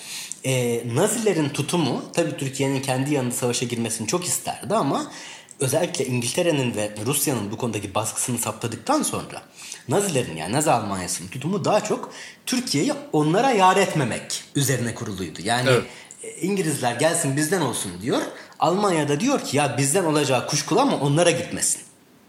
E, 0.45 0.83
Nazilerin 0.95 1.49
tutumu 1.49 2.03
tabii 2.13 2.38
Türkiye'nin 2.38 2.81
kendi 2.81 3.13
yanında 3.13 3.35
savaşa 3.35 3.65
girmesini 3.65 4.07
çok 4.07 4.25
isterdi 4.25 4.75
ama 4.75 5.11
özellikle 5.59 6.05
İngiltere'nin 6.05 6.75
ve 6.75 6.91
Rusya'nın 7.05 7.51
bu 7.51 7.57
konudaki 7.57 7.95
baskısını 7.95 8.37
saptadıktan 8.37 9.03
sonra 9.03 9.41
Nazilerin 9.89 10.35
yani 10.37 10.53
Nazi 10.53 10.71
Almanyası'nın 10.71 11.27
tutumu 11.27 11.65
daha 11.65 11.83
çok 11.83 12.13
Türkiye'yi 12.45 12.93
onlara 13.13 13.51
yar 13.51 13.77
etmemek 13.77 14.43
üzerine 14.55 14.95
kuruluydu. 14.95 15.39
Yani 15.43 15.69
evet. 15.69 15.83
E, 16.23 16.41
İngilizler 16.41 16.95
gelsin 16.95 17.37
bizden 17.37 17.61
olsun 17.61 17.91
diyor. 18.01 18.21
Almanya'da 18.59 19.19
diyor 19.19 19.41
ki 19.41 19.57
ya 19.57 19.77
bizden 19.77 20.05
olacağı 20.05 20.47
kuşkulu 20.47 20.79
ama 20.79 20.97
onlara 20.99 21.31
gitmesin. 21.31 21.81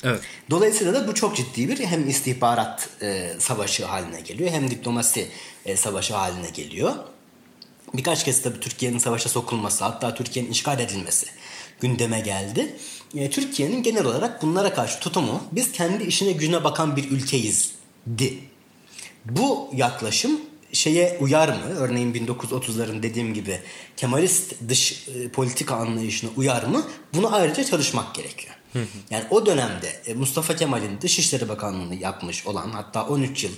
Evet. 0.04 0.20
Dolayısıyla 0.50 0.94
da 0.94 1.08
bu 1.08 1.14
çok 1.14 1.36
ciddi 1.36 1.68
bir 1.68 1.78
hem 1.78 2.08
istihbarat 2.08 2.88
e, 3.02 3.32
savaşı 3.38 3.86
haline 3.86 4.20
geliyor 4.20 4.50
hem 4.50 4.70
diplomasi 4.70 5.28
e, 5.64 5.76
savaşı 5.76 6.14
haline 6.14 6.50
geliyor. 6.50 6.94
Birkaç 7.94 8.24
kez 8.24 8.42
tabii 8.42 8.60
Türkiye'nin 8.60 8.98
savaşa 8.98 9.28
sokulması 9.28 9.84
hatta 9.84 10.14
Türkiye'nin 10.14 10.50
işgal 10.50 10.80
edilmesi 10.80 11.26
gündeme 11.80 12.20
geldi. 12.20 12.76
E, 13.14 13.30
Türkiye'nin 13.30 13.82
genel 13.82 14.04
olarak 14.04 14.42
bunlara 14.42 14.74
karşı 14.74 15.00
tutumu 15.00 15.42
biz 15.52 15.72
kendi 15.72 16.04
işine 16.04 16.32
gücüne 16.32 16.64
bakan 16.64 16.96
bir 16.96 17.10
ülkeyiz 17.10 17.72
di. 18.18 18.38
Bu 19.24 19.70
yaklaşım 19.72 20.40
şeye 20.72 21.18
uyar 21.20 21.48
mı? 21.48 21.74
Örneğin 21.78 22.14
1930'ların 22.14 23.02
dediğim 23.02 23.34
gibi 23.34 23.60
Kemalist 23.96 24.54
dış 24.68 25.08
e, 25.08 25.28
politika 25.28 25.76
anlayışına 25.76 26.30
uyar 26.36 26.62
mı? 26.62 26.84
Bunu 27.14 27.34
ayrıca 27.34 27.64
çalışmak 27.64 28.14
gerekiyor. 28.14 28.56
Yani 29.10 29.24
o 29.30 29.46
dönemde 29.46 29.88
e, 30.06 30.14
Mustafa 30.14 30.56
Kemal'in 30.56 31.00
Dışişleri 31.00 31.48
Bakanlığı'nı 31.48 31.94
yapmış 31.94 32.46
olan 32.46 32.70
hatta 32.70 33.06
13 33.06 33.44
yıl 33.44 33.52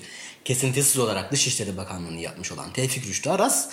kesintisiz 0.44 0.98
olarak 0.98 1.32
Dışişleri 1.32 1.76
Bakanlığı'nı 1.76 2.20
yapmış 2.20 2.52
olan 2.52 2.72
Tevfik 2.72 3.06
Rüştü 3.06 3.30
Aras 3.30 3.68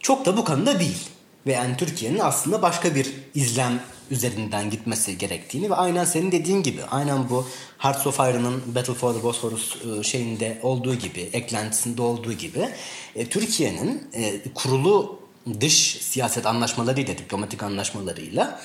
çok 0.00 0.26
da 0.26 0.36
bu 0.36 0.44
konuda 0.44 0.80
değil. 0.80 1.08
Ve 1.46 1.52
yani 1.52 1.76
Türkiye'nin 1.76 2.18
aslında 2.18 2.62
başka 2.62 2.94
bir 2.94 3.12
izlem 3.34 3.80
üzerinden 4.10 4.70
gitmesi 4.70 5.18
gerektiğini 5.18 5.70
ve 5.70 5.74
aynen 5.74 6.04
senin 6.04 6.32
dediğin 6.32 6.62
gibi 6.62 6.84
aynen 6.90 7.30
bu 7.30 7.46
Hearts 7.78 8.06
of 8.06 8.18
Iron'ın 8.18 8.74
Battle 8.74 8.94
for 8.94 9.14
the 9.14 9.22
Bosphorus 9.22 9.76
e, 9.76 10.02
şeyinde 10.02 10.58
olduğu 10.62 10.94
gibi 10.94 11.20
eklentisinde 11.20 12.02
olduğu 12.02 12.32
gibi 12.32 12.68
e, 13.14 13.26
Türkiye'nin 13.28 14.10
e, 14.14 14.42
kurulu 14.54 15.18
dış 15.60 15.98
siyaset 16.00 16.46
anlaşmalarıyla 16.46 17.18
diplomatik 17.18 17.62
anlaşmalarıyla 17.62 18.60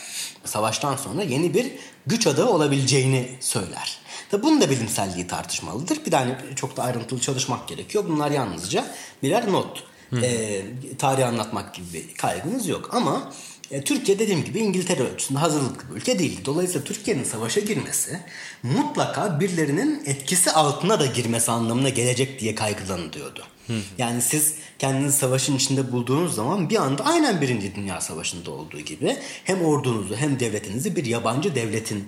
savaştan 0.46 0.96
sonra 0.96 1.24
yeni 1.24 1.54
bir 1.54 1.72
güç 2.06 2.28
adağı 2.28 2.50
olabileceğini 2.50 3.30
söyler. 3.40 4.00
Tabi 4.32 4.44
bunun 4.44 4.62
da 4.62 4.70
bilimselliği 4.70 5.28
tartışmalıdır. 5.28 6.06
Bir 6.06 6.12
tane 6.12 6.38
çok 6.56 6.78
da 6.78 6.84
ayrıntılı 6.84 7.20
çalışmak 7.22 7.68
gerekiyor. 7.68 8.04
Bunlar 8.08 8.32
yalnızca 8.32 8.86
birer 9.24 9.52
not. 9.52 9.91
E, 10.24 10.62
tarih 10.98 11.28
anlatmak 11.28 11.76
gibi 11.76 11.94
bir 11.94 12.14
kaygınız 12.14 12.68
yok 12.68 12.90
ama 12.94 13.34
e, 13.72 13.84
Türkiye 13.84 14.20
dediğim 14.20 14.44
gibi 14.44 14.60
İngiltere 14.60 15.04
ölçüsünde 15.04 15.40
hazırlıklı 15.40 15.90
bir 15.90 15.96
ülke 16.02 16.20
değildi. 16.20 16.42
Dolayısıyla 16.46 16.84
Türkiye'nin 16.84 17.24
savaşa 17.24 17.60
girmesi 17.60 18.20
mutlaka 18.64 19.40
birilerinin 19.40 20.04
etkisi 20.06 20.52
altına 20.52 21.00
da 21.00 21.06
girmesi 21.06 21.52
anlamına 21.52 21.90
gelecek 21.90 22.40
diye 22.40 22.56
kaygılanılıyordu. 22.56 23.44
Yani 23.98 24.22
siz 24.22 24.54
kendinizi 24.80 25.18
savaşın 25.18 25.56
içinde 25.56 25.92
bulduğunuz 25.92 26.36
zaman 26.36 26.70
bir 26.70 26.76
anda 26.76 27.06
aynen 27.06 27.42
Birinci 27.42 27.76
Dünya 27.76 28.02
Savaşı'nda 28.02 28.52
olduğu 28.52 28.80
gibi 28.80 29.18
hem 29.44 29.66
ordunuzu 29.66 30.16
hem 30.16 30.40
devletinizi 30.40 30.96
bir 30.96 31.06
yabancı 31.06 31.56
devletin 31.56 32.08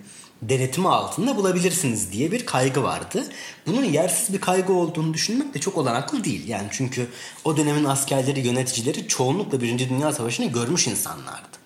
denetimi 0.49 0.89
altında 0.89 1.37
bulabilirsiniz 1.37 2.11
diye 2.11 2.31
bir 2.31 2.45
kaygı 2.45 2.83
vardı. 2.83 3.23
Bunun 3.67 3.83
yersiz 3.83 4.35
bir 4.35 4.41
kaygı 4.41 4.73
olduğunu 4.73 5.13
düşünmek 5.13 5.53
de 5.53 5.59
çok 5.59 5.77
olanaklı 5.77 6.23
değil. 6.23 6.47
Yani 6.47 6.67
çünkü 6.71 7.07
o 7.43 7.57
dönemin 7.57 7.83
askerleri, 7.83 8.47
yöneticileri 8.47 9.07
çoğunlukla 9.07 9.61
Birinci 9.61 9.89
Dünya 9.89 10.13
Savaşı'nı 10.13 10.45
görmüş 10.45 10.87
insanlardı. 10.87 11.63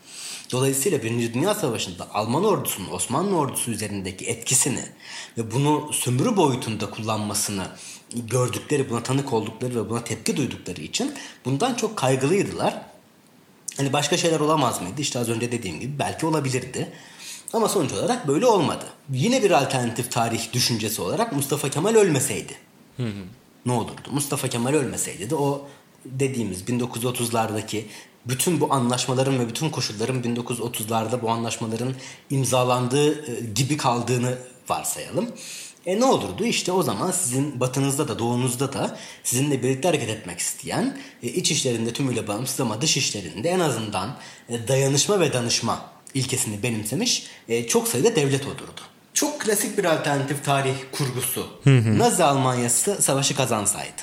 Dolayısıyla 0.52 1.04
Birinci 1.04 1.34
Dünya 1.34 1.56
Savaşı'nda 1.56 2.08
Alman 2.14 2.44
ordusunun 2.44 2.92
Osmanlı 2.92 3.36
ordusu 3.38 3.72
üzerindeki 3.72 4.26
etkisini 4.26 4.84
ve 5.38 5.52
bunu 5.52 5.94
sömürü 5.94 6.38
boyutunda 6.38 6.90
kullanmasını 6.90 7.68
gördükleri, 8.16 8.90
buna 8.90 9.04
tanık 9.04 9.34
oldukları 9.34 9.76
ve 9.76 9.90
buna 9.90 10.04
tepki 10.04 10.38
duydukları 10.38 10.82
için 10.82 11.14
bundan 11.46 11.74
çok 11.74 11.98
kaygılıydılar. 11.98 12.82
Hani 13.78 13.94
başka 13.94 14.18
şeyler 14.18 14.40
olamaz 14.40 14.82
mıydı? 14.82 15.02
İşte 15.02 15.20
az 15.20 15.30
önce 15.30 15.52
dediğim 15.52 15.80
gibi 15.80 16.00
belki 16.00 16.26
olabilirdi. 16.26 16.94
Ama 17.54 17.70
sonuç 17.70 17.94
olarak 17.94 18.28
böyle 18.28 18.46
olmadı. 18.46 18.86
Yine 19.12 19.44
bir 19.44 19.52
alternatif 19.52 20.12
tarih 20.12 20.54
düşüncesi 20.54 21.02
olarak 21.02 21.34
Mustafa 21.34 21.70
Kemal 21.70 21.96
ölmeseydi. 21.96 22.54
Hı 22.98 23.04
hı. 23.04 23.24
Ne 23.66 23.72
olurdu? 23.72 24.02
Mustafa 24.12 24.48
Kemal 24.48 24.74
ölmeseydi 24.74 25.30
de 25.30 25.36
o 25.36 25.68
dediğimiz 26.06 26.64
1930'lardaki 26.64 27.84
bütün 28.26 28.62
bu 28.62 28.74
anlaşmaların 28.74 29.40
ve 29.40 29.50
bütün 29.50 29.70
koşulların 29.70 30.22
1930'larda 30.22 31.22
bu 31.22 31.30
anlaşmaların 31.30 31.94
imzalandığı 32.30 33.32
e, 33.32 33.46
gibi 33.56 33.78
kaldığını 33.78 34.38
varsayalım. 34.70 35.30
E 35.86 36.00
ne 36.00 36.06
olurdu? 36.06 36.46
İşte 36.46 36.72
o 36.72 36.84
zaman 36.84 37.12
sizin 37.12 37.60
batınızda 37.60 38.08
da 38.08 38.20
doğunuzda 38.20 38.74
da 38.74 38.98
sizinle 39.24 39.64
birlikte 39.64 39.88
hareket 39.88 40.10
etmek 40.10 40.40
isteyen 40.40 40.98
e, 41.24 41.28
iç 41.28 41.52
işlerinde 41.52 41.94
tümüyle 41.94 42.28
bağımsız 42.28 42.60
ama 42.60 42.82
dış 42.82 42.98
işlerinde 42.98 43.50
en 43.50 43.60
azından 43.60 44.16
e, 44.50 44.68
dayanışma 44.68 45.20
ve 45.20 45.34
danışma 45.34 45.97
ilkesini 46.18 46.64
benimsemiş 46.64 47.28
e, 47.50 47.68
çok 47.68 47.88
sayıda 47.88 48.16
devlet 48.16 48.46
olurdu. 48.46 48.82
Çok 49.14 49.42
klasik 49.42 49.78
bir 49.78 49.86
alternatif 49.86 50.46
tarih 50.46 50.76
kurgusu. 50.92 51.48
Nazi 51.98 52.24
Almanyası 52.24 53.02
savaşı 53.02 53.36
kazansaydı. 53.36 54.02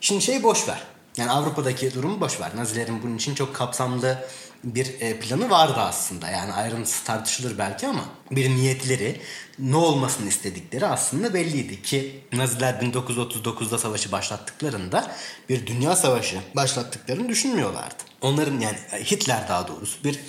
Şimdi 0.00 0.22
şeyi 0.22 0.42
boş 0.42 0.68
ver. 0.68 0.82
Yani 1.16 1.30
Avrupa'daki 1.30 1.94
durumu 1.94 2.20
boş 2.20 2.40
ver. 2.40 2.50
Nazilerin 2.56 3.02
bunun 3.02 3.16
için 3.16 3.34
çok 3.34 3.54
kapsamlı 3.54 4.18
bir 4.64 5.00
e, 5.00 5.20
planı 5.20 5.50
vardı 5.50 5.80
aslında. 5.80 6.30
Yani 6.30 6.52
ayrıntısı 6.52 7.04
tartışılır 7.04 7.58
belki 7.58 7.86
ama 7.86 8.04
bir 8.30 8.50
niyetleri 8.50 9.20
ne 9.58 9.76
olmasını 9.76 10.28
istedikleri 10.28 10.86
aslında 10.86 11.34
belliydi 11.34 11.82
ki 11.82 12.20
Naziler 12.32 12.74
1939'da 12.74 13.78
savaşı 13.78 14.12
başlattıklarında 14.12 15.14
bir 15.48 15.66
dünya 15.66 15.96
savaşı 15.96 16.38
başlattıklarını 16.56 17.28
düşünmüyorlardı. 17.28 17.94
Onların 18.20 18.60
yani 18.60 18.78
Hitler 19.10 19.48
daha 19.48 19.68
doğrusu 19.68 20.04
bir 20.04 20.20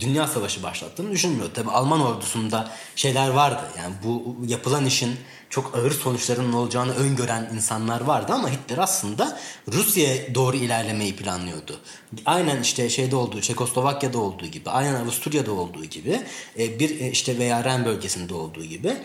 dünya 0.00 0.26
savaşı 0.26 0.62
başlattığını 0.62 1.10
düşünmüyor. 1.10 1.50
Tabi 1.54 1.70
Alman 1.70 2.00
ordusunda 2.00 2.70
şeyler 2.96 3.28
vardı. 3.28 3.62
Yani 3.78 3.94
bu 4.04 4.36
yapılan 4.46 4.86
işin 4.86 5.16
çok 5.50 5.76
ağır 5.76 5.90
sonuçlarının 5.90 6.52
olacağını 6.52 6.94
öngören 6.94 7.50
insanlar 7.54 8.00
vardı 8.00 8.32
ama 8.32 8.50
Hitler 8.50 8.78
aslında 8.78 9.40
Rusya'ya 9.72 10.34
doğru 10.34 10.56
ilerlemeyi 10.56 11.16
planlıyordu. 11.16 11.80
Aynen 12.26 12.62
işte 12.62 12.88
şeyde 12.90 13.16
olduğu, 13.16 13.40
Çekoslovakya'da 13.40 14.18
olduğu 14.18 14.46
gibi, 14.46 14.70
aynen 14.70 14.94
Avusturya'da 14.94 15.52
olduğu 15.52 15.84
gibi, 15.84 16.22
e, 16.58 16.78
bir 16.78 17.00
e, 17.00 17.10
işte 17.10 17.38
veya 17.38 17.64
Ren 17.64 17.84
bölgesinde 17.84 18.34
olduğu 18.34 18.64
gibi 18.64 18.96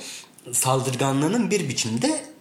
saldırganlığının 0.51 1.51
bir 1.51 1.69
biçimde 1.69 2.34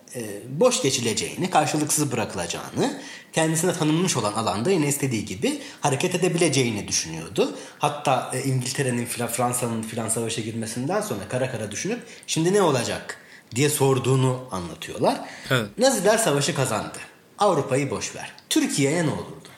boş 0.48 0.82
geçileceğini, 0.82 1.50
karşılıksız 1.50 2.12
bırakılacağını, 2.12 3.00
kendisine 3.32 3.72
tanınmış 3.72 4.16
olan 4.16 4.32
alanda 4.32 4.70
yine 4.70 4.88
istediği 4.88 5.24
gibi 5.24 5.62
hareket 5.80 6.14
edebileceğini 6.14 6.88
düşünüyordu. 6.88 7.56
Hatta 7.78 8.30
e, 8.34 8.42
İngiltere'nin 8.42 9.06
Fransa'nın 9.06 9.82
filan 9.82 10.08
savaşa 10.08 10.42
girmesinden 10.42 11.00
sonra 11.00 11.28
kara 11.28 11.50
kara 11.50 11.70
düşünüp 11.70 12.00
şimdi 12.26 12.52
ne 12.52 12.62
olacak 12.62 13.18
diye 13.54 13.70
sorduğunu 13.70 14.48
anlatıyorlar. 14.50 15.20
Evet. 15.50 15.78
Naziler 15.78 16.18
savaşı 16.18 16.54
kazandı. 16.54 16.98
Avrupa'yı 17.38 17.90
boş 17.90 18.14
ver. 18.14 18.32
Türkiye'ye 18.50 19.06
ne 19.06 19.10
olurdu? 19.10 19.48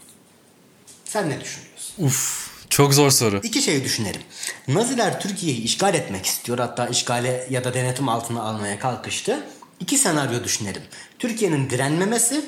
Sen 1.05 1.31
ne 1.31 1.41
düşünüyorsun? 1.41 1.95
Uf, 1.99 2.51
çok 2.71 2.95
zor 2.95 3.11
soru. 3.11 3.41
İki 3.43 3.63
şey 3.63 3.85
düşünelim. 3.85 4.23
Naziler 4.69 5.21
Türkiye'yi 5.21 5.63
işgal 5.63 5.95
etmek 5.95 6.27
istiyor. 6.27 6.59
Hatta 6.59 6.87
işgale 6.87 7.47
ya 7.51 7.65
da 7.65 7.75
denetim 7.75 8.09
altına 8.09 8.43
almaya 8.43 8.79
kalkıştı. 8.79 9.47
İki 9.81 9.99
senaryo 9.99 10.45
düşünelim. 10.45 10.83
Türkiye'nin 11.19 11.71
direnmemesi, 11.71 12.45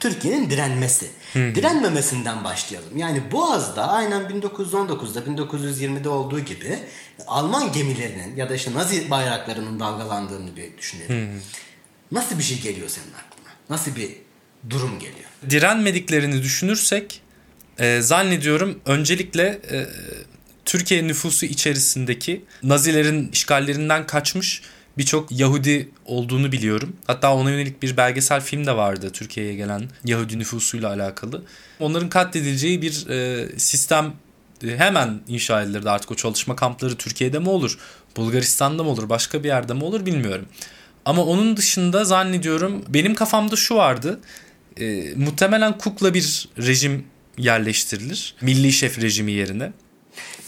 Türkiye'nin 0.00 0.50
direnmesi. 0.50 1.06
Hı. 1.32 1.38
Direnmemesinden 1.38 2.44
başlayalım. 2.44 2.96
Yani 2.96 3.22
Boğaz'da 3.32 3.88
aynen 3.88 4.22
1919'da 4.22 5.20
1920'de 5.20 6.08
olduğu 6.08 6.40
gibi 6.40 6.78
Alman 7.26 7.72
gemilerinin 7.72 8.36
ya 8.36 8.48
da 8.50 8.54
işte 8.54 8.74
Nazi 8.74 9.10
bayraklarının 9.10 9.80
dalgalandığını 9.80 10.56
bir 10.56 10.78
düşünelim. 10.78 11.34
Hı. 11.34 11.40
Nasıl 12.12 12.38
bir 12.38 12.44
şey 12.44 12.60
geliyor 12.60 12.88
senin 12.88 13.12
aklına? 13.12 13.52
Nasıl 13.70 13.96
bir 13.96 14.10
durum 14.70 14.98
geliyor? 14.98 15.28
Direnmediklerini 15.50 16.42
düşünürsek 16.42 17.22
e, 17.78 18.00
zannediyorum 18.00 18.80
öncelikle 18.86 19.60
e, 19.70 19.86
Türkiye 20.64 21.06
nüfusu 21.06 21.46
içerisindeki 21.46 22.44
Nazilerin 22.62 23.30
işgallerinden 23.32 24.06
kaçmış 24.06 24.62
birçok 24.98 25.32
Yahudi 25.32 25.90
olduğunu 26.04 26.52
biliyorum. 26.52 26.96
Hatta 27.06 27.34
ona 27.34 27.50
yönelik 27.50 27.82
bir 27.82 27.96
belgesel 27.96 28.40
film 28.40 28.66
de 28.66 28.76
vardı 28.76 29.10
Türkiye'ye 29.12 29.54
gelen 29.54 29.82
Yahudi 30.04 30.38
nüfusuyla 30.38 30.88
alakalı. 30.88 31.42
Onların 31.80 32.08
katledileceği 32.08 32.82
bir 32.82 33.08
e, 33.08 33.48
sistem 33.58 34.12
e, 34.64 34.76
hemen 34.76 35.20
inşa 35.28 35.62
edilirdi 35.62 35.90
artık 35.90 36.10
o 36.10 36.14
çalışma 36.14 36.56
kampları 36.56 36.96
Türkiye'de 36.96 37.38
mi 37.38 37.48
olur, 37.48 37.78
Bulgaristan'da 38.16 38.82
mı 38.84 38.90
olur, 38.90 39.08
başka 39.08 39.44
bir 39.44 39.48
yerde 39.48 39.74
mi 39.74 39.84
olur 39.84 40.06
bilmiyorum. 40.06 40.46
Ama 41.04 41.24
onun 41.24 41.56
dışında 41.56 42.04
zannediyorum 42.04 42.84
benim 42.88 43.14
kafamda 43.14 43.56
şu 43.56 43.74
vardı. 43.74 44.20
E, 44.80 45.14
muhtemelen 45.16 45.78
kukla 45.78 46.14
bir 46.14 46.48
rejim 46.58 47.06
yerleştirilir. 47.38 48.34
Milli 48.40 48.72
şef 48.72 49.00
rejimi 49.00 49.32
yerine. 49.32 49.72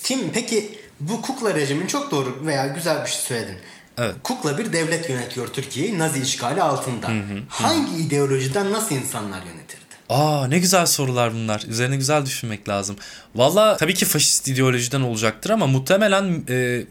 Kim 0.02 0.32
peki 0.32 0.78
bu 1.00 1.22
kukla 1.22 1.54
rejimin 1.54 1.86
çok 1.86 2.10
doğru 2.10 2.46
veya 2.46 2.66
güzel 2.66 3.04
bir 3.04 3.08
şey 3.08 3.20
söyledin. 3.20 3.56
Evet. 4.00 4.14
Kukla 4.22 4.58
bir 4.58 4.72
devlet 4.72 5.10
yönetiyor 5.10 5.48
Türkiye'yi 5.48 5.98
Nazi 5.98 6.20
işgali 6.20 6.62
altında. 6.62 7.08
Hı 7.08 7.12
hı, 7.12 7.42
Hangi 7.48 7.92
hı. 7.92 7.96
ideolojiden 7.96 8.72
nasıl 8.72 8.94
insanlar 8.94 9.38
yönetirdi? 9.38 9.80
Aa 10.08 10.46
ne 10.46 10.58
güzel 10.58 10.86
sorular 10.86 11.34
bunlar. 11.34 11.64
Üzerine 11.68 11.96
güzel 11.96 12.26
düşünmek 12.26 12.68
lazım. 12.68 12.96
Valla 13.34 13.76
tabii 13.76 13.94
ki 13.94 14.04
faşist 14.04 14.48
ideolojiden 14.48 15.00
olacaktır 15.00 15.50
ama 15.50 15.66
muhtemelen 15.66 16.44
e, 16.48 16.84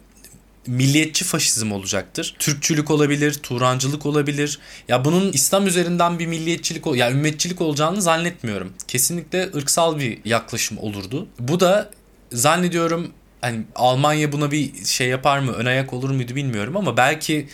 milliyetçi 0.67 1.25
faşizm 1.25 1.71
olacaktır. 1.71 2.35
Türkçülük 2.39 2.91
olabilir, 2.91 3.33
Turancılık 3.33 4.05
olabilir. 4.05 4.59
Ya 4.87 5.05
bunun 5.05 5.31
İslam 5.31 5.67
üzerinden 5.67 6.19
bir 6.19 6.27
milliyetçilik, 6.27 6.85
ya 6.85 6.95
yani 6.95 7.13
ümmetçilik 7.13 7.61
olacağını 7.61 8.01
zannetmiyorum. 8.01 8.73
Kesinlikle 8.87 9.49
ırksal 9.55 9.99
bir 9.99 10.19
yaklaşım 10.25 10.77
olurdu. 10.77 11.27
Bu 11.39 11.59
da 11.59 11.91
zannediyorum 12.31 13.11
hani 13.41 13.61
Almanya 13.75 14.31
buna 14.31 14.51
bir 14.51 14.85
şey 14.85 15.07
yapar 15.07 15.39
mı, 15.39 15.51
ön 15.51 15.65
ayak 15.65 15.93
olur 15.93 16.09
muydu 16.09 16.35
bilmiyorum 16.35 16.77
ama 16.77 16.97
belki 16.97 17.47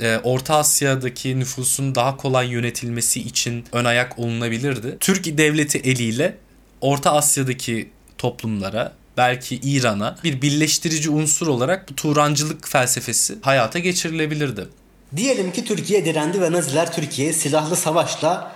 e, 0.00 0.16
Orta 0.16 0.56
Asya'daki 0.56 1.40
nüfusun 1.40 1.94
daha 1.94 2.16
kolay 2.16 2.48
yönetilmesi 2.48 3.20
için 3.20 3.64
ön 3.72 3.84
ayak 3.84 4.18
olunabilirdi. 4.18 4.96
Türk 5.00 5.38
devleti 5.38 5.78
eliyle 5.78 6.36
Orta 6.80 7.12
Asya'daki 7.12 7.90
toplumlara 8.18 8.92
belki 9.16 9.56
İran'a 9.56 10.16
bir 10.24 10.42
birleştirici 10.42 11.10
unsur 11.10 11.46
olarak 11.46 11.90
bu 11.90 11.94
Turancılık 11.94 12.68
felsefesi 12.68 13.34
hayata 13.42 13.78
geçirilebilirdi. 13.78 14.68
Diyelim 15.16 15.52
ki 15.52 15.64
Türkiye 15.64 16.04
direndi 16.04 16.40
ve 16.40 16.52
Naziler 16.52 16.92
Türkiye'yi 16.92 17.34
silahlı 17.34 17.76
savaşla 17.76 18.52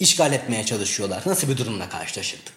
işgal 0.00 0.32
etmeye 0.32 0.64
çalışıyorlar. 0.66 1.22
Nasıl 1.26 1.48
bir 1.48 1.56
durumla 1.56 1.88
karşılaşırdık? 1.88 2.55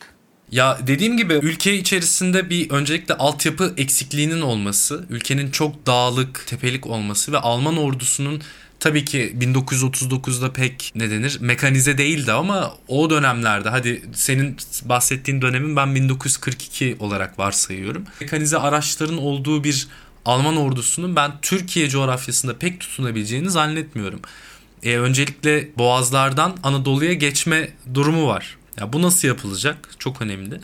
Ya 0.51 0.79
dediğim 0.87 1.17
gibi 1.17 1.33
ülke 1.33 1.75
içerisinde 1.75 2.49
bir 2.49 2.69
öncelikle 2.69 3.13
altyapı 3.13 3.73
eksikliğinin 3.77 4.41
olması, 4.41 5.05
ülkenin 5.09 5.51
çok 5.51 5.85
dağlık, 5.85 6.47
tepelik 6.47 6.87
olması 6.87 7.31
ve 7.31 7.37
Alman 7.37 7.77
ordusunun 7.77 8.41
tabii 8.79 9.05
ki 9.05 9.35
1939'da 9.39 10.53
pek 10.53 10.91
ne 10.95 11.11
denir 11.11 11.37
mekanize 11.41 11.97
değildi 11.97 12.31
ama 12.31 12.73
o 12.87 13.09
dönemlerde 13.09 13.69
hadi 13.69 14.01
senin 14.13 14.57
bahsettiğin 14.85 15.41
dönemin 15.41 15.75
ben 15.75 15.95
1942 15.95 16.97
olarak 16.99 17.39
varsayıyorum. 17.39 18.03
Mekanize 18.21 18.57
araçların 18.57 19.17
olduğu 19.17 19.63
bir 19.63 19.87
Alman 20.25 20.57
ordusunun 20.57 21.15
ben 21.15 21.31
Türkiye 21.41 21.89
coğrafyasında 21.89 22.57
pek 22.57 22.79
tutunabileceğini 22.79 23.49
zannetmiyorum. 23.49 24.19
E, 24.83 24.97
öncelikle 24.97 25.69
Boğazlardan 25.77 26.57
Anadolu'ya 26.63 27.13
geçme 27.13 27.69
durumu 27.93 28.27
var. 28.27 28.58
Ya 28.79 28.93
bu 28.93 29.01
nasıl 29.01 29.27
yapılacak? 29.27 29.89
Çok 29.99 30.21
önemli. 30.21 30.61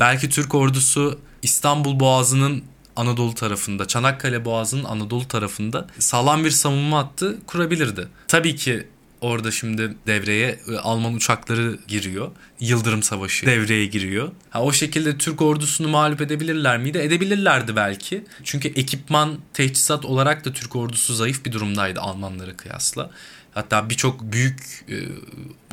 Belki 0.00 0.28
Türk 0.28 0.54
ordusu 0.54 1.18
İstanbul 1.42 2.00
Boğazı'nın 2.00 2.64
Anadolu 2.96 3.34
tarafında, 3.34 3.88
Çanakkale 3.88 4.44
Boğazı'nın 4.44 4.84
Anadolu 4.84 5.28
tarafında 5.28 5.86
sağlam 5.98 6.44
bir 6.44 6.50
savunma 6.50 6.98
hattı 6.98 7.38
kurabilirdi. 7.46 8.08
Tabii 8.28 8.56
ki 8.56 8.86
orada 9.20 9.50
şimdi 9.50 9.94
devreye 10.06 10.60
e, 10.68 10.76
Alman 10.76 11.14
uçakları 11.14 11.78
giriyor. 11.88 12.30
Yıldırım 12.60 13.02
Savaşı 13.02 13.46
devreye 13.46 13.86
giriyor. 13.86 14.30
Ha, 14.50 14.62
o 14.62 14.72
şekilde 14.72 15.18
Türk 15.18 15.42
ordusunu 15.42 15.88
mağlup 15.88 16.20
edebilirler 16.20 16.78
miydi? 16.78 16.98
Edebilirlerdi 16.98 17.76
belki. 17.76 18.24
Çünkü 18.44 18.68
ekipman, 18.68 19.38
teçhizat 19.52 20.04
olarak 20.04 20.44
da 20.44 20.52
Türk 20.52 20.76
ordusu 20.76 21.14
zayıf 21.14 21.44
bir 21.44 21.52
durumdaydı 21.52 22.00
Almanlara 22.00 22.56
kıyasla. 22.56 23.10
Hatta 23.54 23.90
birçok 23.90 24.32
büyük 24.32 24.84
e, 24.88 24.96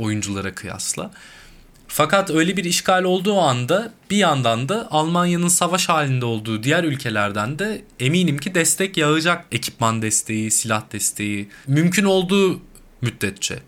oyunculara 0.03 0.55
kıyasla. 0.55 1.11
Fakat 1.93 2.29
öyle 2.29 2.57
bir 2.57 2.63
işgal 2.63 3.03
olduğu 3.03 3.39
anda 3.39 3.93
bir 4.09 4.17
yandan 4.17 4.69
da 4.69 4.87
Almanya'nın 4.91 5.47
savaş 5.47 5.89
halinde 5.89 6.25
olduğu 6.25 6.63
diğer 6.63 6.83
ülkelerden 6.83 7.59
de 7.59 7.81
eminim 7.99 8.37
ki 8.37 8.55
destek 8.55 8.97
yağacak. 8.97 9.45
Ekipman 9.51 10.01
desteği, 10.01 10.51
silah 10.51 10.91
desteği 10.91 11.49
mümkün 11.67 12.03
olduğu 12.03 12.61
müddetçe. 13.01 13.59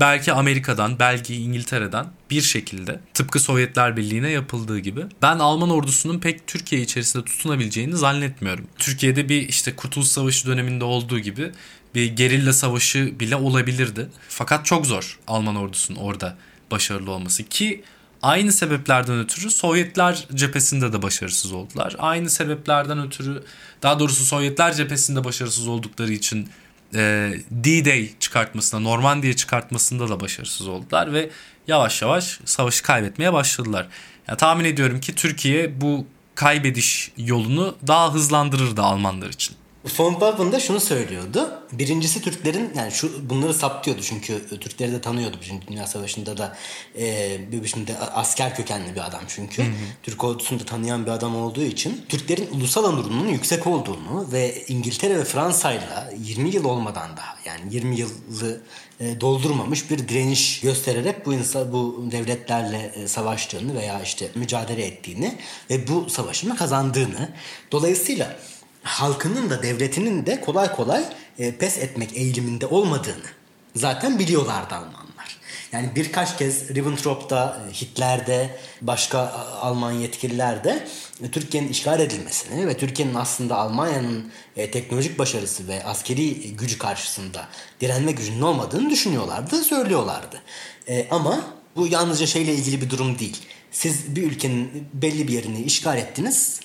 Belki 0.00 0.32
Amerika'dan, 0.32 0.98
belki 0.98 1.34
İngiltere'den 1.34 2.06
bir 2.30 2.42
şekilde 2.42 3.00
tıpkı 3.14 3.40
Sovyetler 3.40 3.96
Birliği'ne 3.96 4.30
yapıldığı 4.30 4.78
gibi 4.78 5.00
ben 5.22 5.38
Alman 5.38 5.70
ordusunun 5.70 6.18
pek 6.18 6.46
Türkiye 6.46 6.82
içerisinde 6.82 7.24
tutunabileceğini 7.24 7.96
zannetmiyorum. 7.96 8.66
Türkiye'de 8.78 9.28
bir 9.28 9.48
işte 9.48 9.76
Kurtuluş 9.76 10.08
Savaşı 10.08 10.46
döneminde 10.46 10.84
olduğu 10.84 11.18
gibi 11.18 11.52
bir 11.94 12.06
gerilla 12.16 12.52
savaşı 12.52 13.20
bile 13.20 13.36
olabilirdi. 13.36 14.08
Fakat 14.28 14.66
çok 14.66 14.86
zor 14.86 15.18
Alman 15.26 15.56
ordusunun 15.56 15.98
orada 15.98 16.36
başarılı 16.70 17.10
olması 17.10 17.44
ki 17.44 17.84
Aynı 18.22 18.52
sebeplerden 18.52 19.18
ötürü 19.18 19.50
Sovyetler 19.50 20.26
cephesinde 20.34 20.92
de 20.92 21.02
başarısız 21.02 21.52
oldular. 21.52 21.96
Aynı 21.98 22.30
sebeplerden 22.30 23.06
ötürü 23.06 23.42
daha 23.82 23.98
doğrusu 23.98 24.24
Sovyetler 24.24 24.72
cephesinde 24.72 25.24
başarısız 25.24 25.68
oldukları 25.68 26.12
için 26.12 26.48
e, 26.94 27.32
D-Day 27.50 28.10
çıkartmasında, 28.20 28.80
Normandiya 28.80 29.36
çıkartmasında 29.36 30.08
da 30.08 30.20
başarısız 30.20 30.68
oldular 30.68 31.12
ve 31.12 31.30
yavaş 31.66 32.02
yavaş 32.02 32.40
savaşı 32.44 32.82
kaybetmeye 32.82 33.32
başladılar. 33.32 33.86
Yani 34.28 34.36
tahmin 34.38 34.64
ediyorum 34.64 35.00
ki 35.00 35.14
Türkiye 35.14 35.80
bu 35.80 36.06
kaybediş 36.34 37.12
yolunu 37.16 37.76
daha 37.86 38.14
hızlandırırdı 38.14 38.82
Almanlar 38.82 39.28
için. 39.28 39.56
Von 39.84 40.14
Papen 40.14 40.52
da 40.52 40.60
şunu 40.60 40.80
söylüyordu. 40.80 41.62
Birincisi 41.72 42.22
Türklerin 42.22 42.70
yani 42.76 42.92
şu 42.92 43.30
bunları 43.30 43.54
saptıyordu 43.54 44.02
çünkü 44.02 44.58
Türkleri 44.60 44.92
de 44.92 45.00
tanıyordu 45.00 45.36
Birinci 45.42 45.68
Dünya 45.68 45.86
Savaşı'nda 45.86 46.36
da 46.36 46.56
e, 46.98 47.38
bir 47.52 47.62
biçimde 47.62 47.98
asker 47.98 48.56
kökenli 48.56 48.94
bir 48.94 49.06
adam 49.06 49.20
çünkü. 49.28 49.62
Hı 49.62 49.66
hı. 49.66 49.72
Türk 50.02 50.24
ordusunu 50.24 50.60
da 50.60 50.64
tanıyan 50.64 51.06
bir 51.06 51.10
adam 51.10 51.36
olduğu 51.36 51.62
için 51.62 52.04
Türklerin 52.08 52.48
ulusal 52.54 52.84
onurunun 52.84 53.28
yüksek 53.28 53.66
olduğunu 53.66 54.32
ve 54.32 54.64
İngiltere 54.68 55.18
ve 55.18 55.24
Fransa'yla 55.24 56.12
20 56.18 56.50
yıl 56.50 56.64
olmadan 56.64 57.16
daha 57.16 57.36
yani 57.44 57.74
20 57.74 57.96
yılı 57.96 58.60
e, 59.00 59.20
doldurmamış 59.20 59.90
bir 59.90 60.08
direniş 60.08 60.60
göstererek 60.60 61.26
bu 61.26 61.34
insan 61.34 61.72
bu 61.72 62.04
devletlerle 62.10 62.92
e, 62.94 63.08
savaştığını 63.08 63.74
veya 63.74 64.02
işte 64.02 64.28
mücadele 64.34 64.86
ettiğini 64.86 65.38
ve 65.70 65.88
bu 65.88 66.10
savaşını 66.10 66.56
kazandığını 66.56 67.28
dolayısıyla 67.72 68.36
halkının 68.88 69.50
da 69.50 69.62
devletinin 69.62 70.26
de 70.26 70.40
kolay 70.40 70.72
kolay 70.72 71.04
e, 71.38 71.54
pes 71.54 71.78
etmek 71.78 72.16
eğiliminde 72.16 72.66
olmadığını 72.66 73.26
zaten 73.76 74.18
biliyorlardı 74.18 74.74
Almanlar. 74.74 75.38
Yani 75.72 75.90
birkaç 75.96 76.38
kez 76.38 76.68
Ribbentrop'ta, 76.74 77.62
e, 77.68 77.72
Hitler'de, 77.72 78.58
başka 78.80 79.18
Alman 79.60 79.92
yetkililer 79.92 80.64
de 80.64 80.86
e, 81.22 81.30
Türkiye'nin 81.30 81.68
işgal 81.68 82.00
edilmesini 82.00 82.66
ve 82.66 82.76
Türkiye'nin 82.76 83.14
aslında 83.14 83.56
Almanya'nın 83.56 84.32
e, 84.56 84.70
teknolojik 84.70 85.18
başarısı 85.18 85.68
ve 85.68 85.84
askeri 85.84 86.56
gücü 86.56 86.78
karşısında 86.78 87.48
direnme 87.80 88.12
gücünün 88.12 88.40
olmadığını 88.40 88.90
düşünüyorlardı, 88.90 89.64
söylüyorlardı. 89.64 90.42
Ama 91.10 91.44
bu 91.76 91.86
yalnızca 91.86 92.26
şeyle 92.26 92.54
ilgili 92.54 92.80
bir 92.80 92.90
durum 92.90 93.18
değil. 93.18 93.36
Siz 93.72 94.16
bir 94.16 94.22
ülkenin 94.22 94.88
belli 94.92 95.28
bir 95.28 95.32
yerini 95.32 95.62
işgal 95.62 95.98
ettiniz 95.98 96.60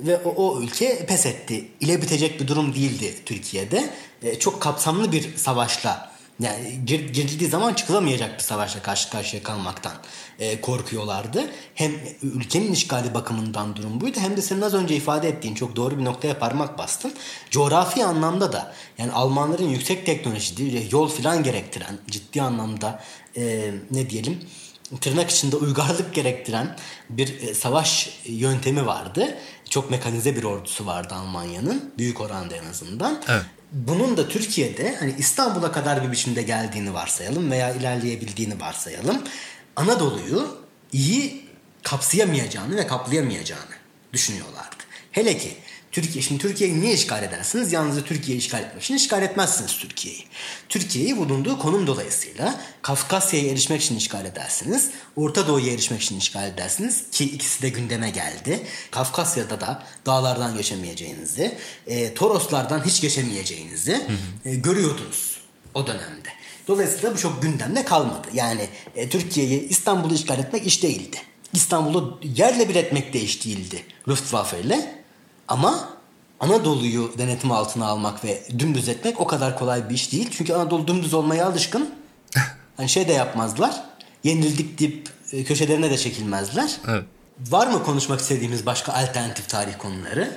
ve 0.00 0.16
o, 0.16 0.30
o 0.30 0.60
ülke 0.60 1.06
pes 1.06 1.26
etti. 1.26 1.68
İle 1.80 2.02
bitecek 2.02 2.40
bir 2.40 2.48
durum 2.48 2.74
değildi 2.74 3.14
Türkiye'de. 3.26 3.90
E, 4.22 4.38
çok 4.38 4.60
kapsamlı 4.62 5.12
bir 5.12 5.36
savaşla 5.36 6.18
yani 6.40 6.80
gir, 6.86 7.12
girildiği 7.12 7.50
zaman 7.50 7.74
çıkılamayacak 7.74 8.38
bir 8.38 8.42
savaşla 8.42 8.82
karşı 8.82 9.10
karşıya 9.10 9.42
kalmaktan 9.42 9.92
e, 10.38 10.60
korkuyorlardı. 10.60 11.50
Hem 11.74 11.92
ülkenin 12.22 12.72
işgali 12.72 13.14
bakımından 13.14 13.76
durum 13.76 14.00
buydu 14.00 14.16
hem 14.20 14.36
de 14.36 14.42
senin 14.42 14.62
az 14.62 14.74
önce 14.74 14.96
ifade 14.96 15.28
ettiğin 15.28 15.54
çok 15.54 15.76
doğru 15.76 15.98
bir 15.98 16.04
noktaya 16.04 16.38
parmak 16.38 16.78
bastın. 16.78 17.14
Coğrafi 17.50 18.04
anlamda 18.04 18.52
da 18.52 18.74
yani 18.98 19.12
Almanların 19.12 19.68
yüksek 19.68 20.06
teknolojide 20.06 20.82
yol 20.90 21.08
filan 21.08 21.42
gerektiren 21.42 21.98
ciddi 22.10 22.42
anlamda 22.42 23.02
e, 23.36 23.70
ne 23.90 24.10
diyelim 24.10 24.38
tırnak 25.00 25.30
içinde 25.30 25.56
uygarlık 25.56 26.14
gerektiren 26.14 26.76
bir 27.10 27.40
e, 27.40 27.54
savaş 27.54 28.20
yöntemi 28.24 28.86
vardı. 28.86 29.38
Çok 29.70 29.90
mekanize 29.90 30.36
bir 30.36 30.44
ordusu 30.44 30.86
vardı 30.86 31.14
Almanya'nın. 31.14 31.92
Büyük 31.98 32.20
oranda 32.20 32.56
en 32.56 32.64
azından. 32.64 33.22
Evet. 33.28 33.42
Bunun 33.72 34.16
da 34.16 34.28
Türkiye'de 34.28 34.96
hani 34.96 35.14
İstanbul'a 35.18 35.72
kadar 35.72 36.04
bir 36.04 36.12
biçimde 36.12 36.42
geldiğini 36.42 36.94
varsayalım 36.94 37.50
veya 37.50 37.74
ilerleyebildiğini 37.74 38.60
varsayalım. 38.60 39.22
Anadolu'yu 39.76 40.58
iyi 40.92 41.44
kapsayamayacağını 41.82 42.76
ve 42.76 42.86
kaplayamayacağını 42.86 43.74
düşünüyorlardı. 44.12 44.76
Hele 45.12 45.38
ki 45.38 45.56
Türkiye 45.92 46.22
şimdi 46.22 46.42
Türkiye'yi 46.42 46.80
niye 46.80 46.94
işgal 46.94 47.22
edersiniz? 47.22 47.72
Yalnızca 47.72 48.04
Türkiye'yi 48.04 48.40
işgal 48.40 48.62
etmek 48.62 48.82
için 48.82 48.94
işgal 48.94 49.22
etmezsiniz 49.22 49.78
Türkiye'yi. 49.78 50.24
Türkiye'yi 50.68 51.16
bulunduğu 51.16 51.58
konum 51.58 51.86
dolayısıyla 51.86 52.60
Kafkasya'ya 52.82 53.52
erişmek 53.52 53.82
için 53.82 53.96
işgal 53.96 54.24
edersiniz. 54.24 54.90
Orta 55.16 55.48
Doğu'ya 55.48 55.72
erişmek 55.72 56.02
için 56.02 56.18
işgal 56.18 56.48
edersiniz 56.48 57.10
ki 57.10 57.24
ikisi 57.24 57.62
de 57.62 57.68
gündeme 57.68 58.10
geldi. 58.10 58.66
Kafkasya'da 58.90 59.60
da 59.60 59.82
dağlardan 60.06 60.56
geçemeyeceğinizi, 60.56 61.58
e, 61.86 62.14
Toroslardan 62.14 62.84
hiç 62.84 63.00
geçemeyeceğinizi 63.00 64.06
e, 64.44 64.54
görüyordunuz 64.54 65.38
o 65.74 65.86
dönemde. 65.86 66.28
Dolayısıyla 66.68 67.14
bu 67.14 67.18
çok 67.18 67.42
gündemde 67.42 67.84
kalmadı. 67.84 68.28
Yani 68.32 68.68
e, 68.96 69.08
Türkiye'yi 69.08 69.68
İstanbul'u 69.68 70.14
işgal 70.14 70.38
etmek 70.38 70.66
iş 70.66 70.82
değildi. 70.82 71.16
İstanbul'u 71.52 72.20
yerle 72.36 72.68
bir 72.68 72.74
etmek 72.74 73.12
de 73.12 73.20
iş 73.20 73.44
değildi 73.44 73.82
Luftwaffe 74.08 74.60
ile. 74.60 74.97
Ama 75.48 75.88
Anadolu'yu 76.40 77.12
denetim 77.18 77.52
altına 77.52 77.86
almak 77.86 78.24
ve 78.24 78.42
dümdüz 78.58 78.88
etmek 78.88 79.20
o 79.20 79.26
kadar 79.26 79.58
kolay 79.58 79.88
bir 79.90 79.94
iş 79.94 80.12
değil. 80.12 80.28
Çünkü 80.30 80.52
Anadolu 80.52 80.88
dümdüz 80.88 81.14
olmaya 81.14 81.46
alışkın. 81.46 81.94
Hani 82.76 82.88
şey 82.88 83.08
de 83.08 83.12
yapmazlar. 83.12 83.82
Yenildik 84.24 84.78
deyip 84.78 85.08
e, 85.32 85.44
köşelerine 85.44 85.90
de 85.90 85.98
çekilmezler. 85.98 86.76
Evet. 86.88 87.04
Var 87.50 87.66
mı 87.66 87.82
konuşmak 87.82 88.20
istediğimiz 88.20 88.66
başka 88.66 88.92
alternatif 88.92 89.48
tarih 89.48 89.72
konuları? 89.78 90.30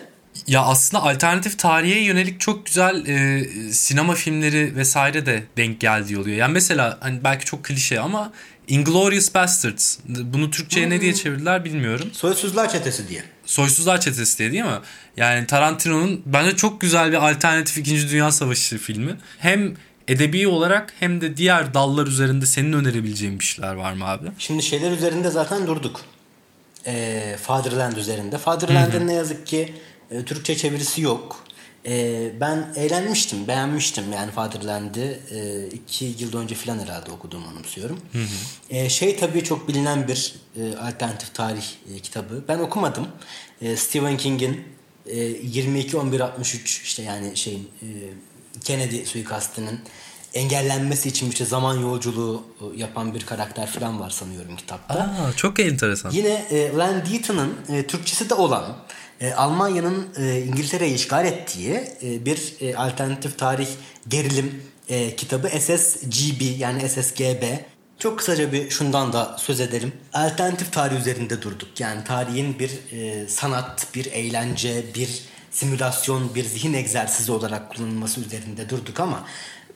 Ya 0.47 0.61
aslında 0.61 1.03
alternatif 1.03 1.59
tarihe 1.59 1.99
yönelik 1.99 2.39
çok 2.39 2.65
güzel 2.65 3.05
e, 3.07 3.43
sinema 3.73 4.13
filmleri 4.13 4.75
vesaire 4.75 5.25
de 5.25 5.43
denk 5.57 5.79
geldiği 5.81 6.17
oluyor. 6.17 6.37
Yani 6.37 6.53
mesela 6.53 6.97
hani 7.01 7.23
belki 7.23 7.45
çok 7.45 7.63
klişe 7.63 7.99
ama 7.99 8.31
Inglourious 8.67 9.35
Bastards. 9.35 9.97
Bunu 10.07 10.51
Türkçe'ye 10.51 10.85
hmm. 10.85 10.93
ne 10.93 11.01
diye 11.01 11.13
çevirdiler 11.13 11.65
bilmiyorum. 11.65 12.09
Soysuzlar 12.13 12.69
Çetesi 12.69 13.09
diye. 13.09 13.23
Soysuzlar 13.51 14.01
Çetesi 14.01 14.37
diye 14.37 14.51
değil 14.51 14.63
mi? 14.63 14.79
Yani 15.17 15.47
Tarantino'nun 15.47 16.21
bence 16.25 16.55
çok 16.55 16.81
güzel 16.81 17.11
bir 17.11 17.29
alternatif 17.29 17.77
2. 17.77 18.09
Dünya 18.09 18.31
Savaşı 18.31 18.77
filmi. 18.77 19.17
Hem 19.39 19.73
edebi 20.07 20.47
olarak 20.47 20.93
hem 20.99 21.21
de 21.21 21.37
diğer 21.37 21.73
dallar 21.73 22.07
üzerinde 22.07 22.45
senin 22.45 22.73
önerebileceğin 22.73 23.39
bir 23.39 23.43
şeyler 23.43 23.73
var 23.73 23.93
mı 23.93 24.07
abi? 24.07 24.27
Şimdi 24.37 24.63
şeyler 24.63 24.91
üzerinde 24.91 25.29
zaten 25.29 25.67
durduk. 25.67 26.01
Ee, 26.87 27.35
Fatherland 27.41 27.97
üzerinde. 27.97 28.37
Fatherland'ın 28.37 29.07
ne 29.07 29.13
yazık 29.13 29.47
ki 29.47 29.73
e, 30.11 30.25
Türkçe 30.25 30.55
çevirisi 30.55 31.01
yok. 31.01 31.43
E, 31.85 32.31
ben 32.39 32.73
eğlenmiştim, 32.75 33.47
beğenmiştim 33.47 34.13
yani 34.13 34.31
Fatherland'i 34.31 35.19
e, 35.31 35.67
iki 35.67 36.05
yıl 36.05 36.37
önce 36.37 36.55
falan 36.55 36.79
herhalde 36.79 37.11
okuduğumu 37.11 37.47
anımsıyorum. 37.47 37.99
Hı 38.11 38.17
hı. 38.17 38.25
E, 38.69 38.89
şey 38.89 39.17
tabii 39.17 39.43
çok 39.43 39.67
bilinen 39.67 40.07
bir 40.07 40.35
e, 40.57 40.77
alternatif 40.77 41.33
tarih 41.33 41.65
e, 41.95 41.99
kitabı. 41.99 42.43
Ben 42.47 42.59
okumadım. 42.59 43.07
E, 43.61 43.75
Stephen 43.75 44.17
King'in 44.17 44.63
e, 45.05 45.31
22-11-63 45.31 46.83
işte 46.83 47.03
yani 47.03 47.37
şeyin 47.37 47.69
e, 47.81 47.87
Kennedy 48.63 49.05
suikastının 49.05 49.79
engellenmesi 50.33 51.09
için 51.09 51.29
işte 51.29 51.45
zaman 51.45 51.79
yolculuğu 51.79 52.43
e, 52.61 52.79
yapan 52.79 53.13
bir 53.13 53.25
karakter 53.25 53.67
falan 53.67 53.99
var 53.99 54.09
sanıyorum 54.09 54.55
kitapta. 54.55 54.93
Aa, 54.93 55.33
çok 55.35 55.59
enteresan. 55.59 56.11
Yine 56.11 56.45
e, 56.49 56.77
Len 56.77 57.05
Deaton'ın 57.05 57.55
e, 57.69 57.87
Türkçesi 57.87 58.29
de 58.29 58.33
olan 58.33 58.77
e, 59.21 59.33
Almanya'nın 59.33 60.07
e, 60.17 60.41
İngiltere'yi 60.41 60.95
işgal 60.95 61.25
ettiği 61.25 61.83
e, 62.03 62.25
bir 62.25 62.53
e, 62.61 62.75
alternatif 62.75 63.37
tarih 63.37 63.67
gerilim 64.07 64.63
e, 64.89 65.15
kitabı 65.15 65.47
SSGB 65.47 66.59
yani 66.59 66.89
SSGB. 66.89 67.43
Çok 67.99 68.17
kısaca 68.17 68.51
bir 68.51 68.69
şundan 68.69 69.13
da 69.13 69.35
söz 69.39 69.59
edelim. 69.59 69.93
Alternatif 70.13 70.73
tarih 70.73 70.99
üzerinde 70.99 71.41
durduk. 71.41 71.79
Yani 71.79 72.03
tarihin 72.03 72.59
bir 72.59 72.71
e, 72.91 73.27
sanat, 73.27 73.87
bir 73.95 74.05
eğlence, 74.05 74.83
bir 74.95 75.21
simülasyon, 75.51 76.35
bir 76.35 76.43
zihin 76.43 76.73
egzersizi 76.73 77.31
olarak 77.31 77.69
kullanılması 77.69 78.21
üzerinde 78.21 78.69
durduk 78.69 78.99
ama 78.99 79.25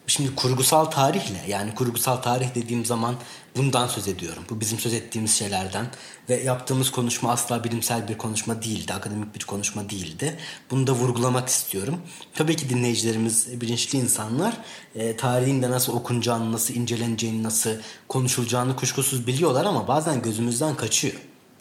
Şimdi 0.08 0.36
kurgusal 0.36 0.86
tarihle 0.86 1.42
yani 1.48 1.76
kurgusal 1.76 2.16
tarih 2.16 2.56
dediğim 2.56 2.86
zaman 2.86 3.16
bundan 3.58 3.88
söz 3.88 4.08
ediyorum. 4.08 4.44
Bu 4.50 4.60
bizim 4.60 4.80
söz 4.80 4.94
ettiğimiz 4.94 5.36
şeylerden 5.36 5.86
ve 6.30 6.44
yaptığımız 6.44 6.92
konuşma 6.92 7.32
asla 7.32 7.64
bilimsel 7.64 8.08
bir 8.08 8.18
konuşma 8.18 8.64
değildi. 8.64 8.94
Akademik 8.94 9.36
bir 9.36 9.44
konuşma 9.44 9.90
değildi. 9.90 10.38
Bunu 10.72 10.88
da 10.88 10.92
vurgulamak 10.92 11.50
istiyorum. 11.50 12.02
Tabii 12.34 12.56
ki 12.56 12.70
dinleyicilerimiz 12.70 13.62
bilinçli 13.62 14.00
insanlar. 14.00 14.58
E, 14.96 15.18
tarihin 15.18 15.62
de 15.62 15.72
nasıl 15.72 15.94
okunacağını, 15.94 16.52
nasıl 16.52 16.74
inceleneceğini, 16.74 17.44
nasıl 17.44 17.72
konuşulacağını 18.08 18.76
kuşkusuz 18.76 19.28
biliyorlar 19.28 19.66
ama 19.66 19.88
bazen 19.88 20.22
gözümüzden 20.22 20.76
kaçıyor. 20.76 21.16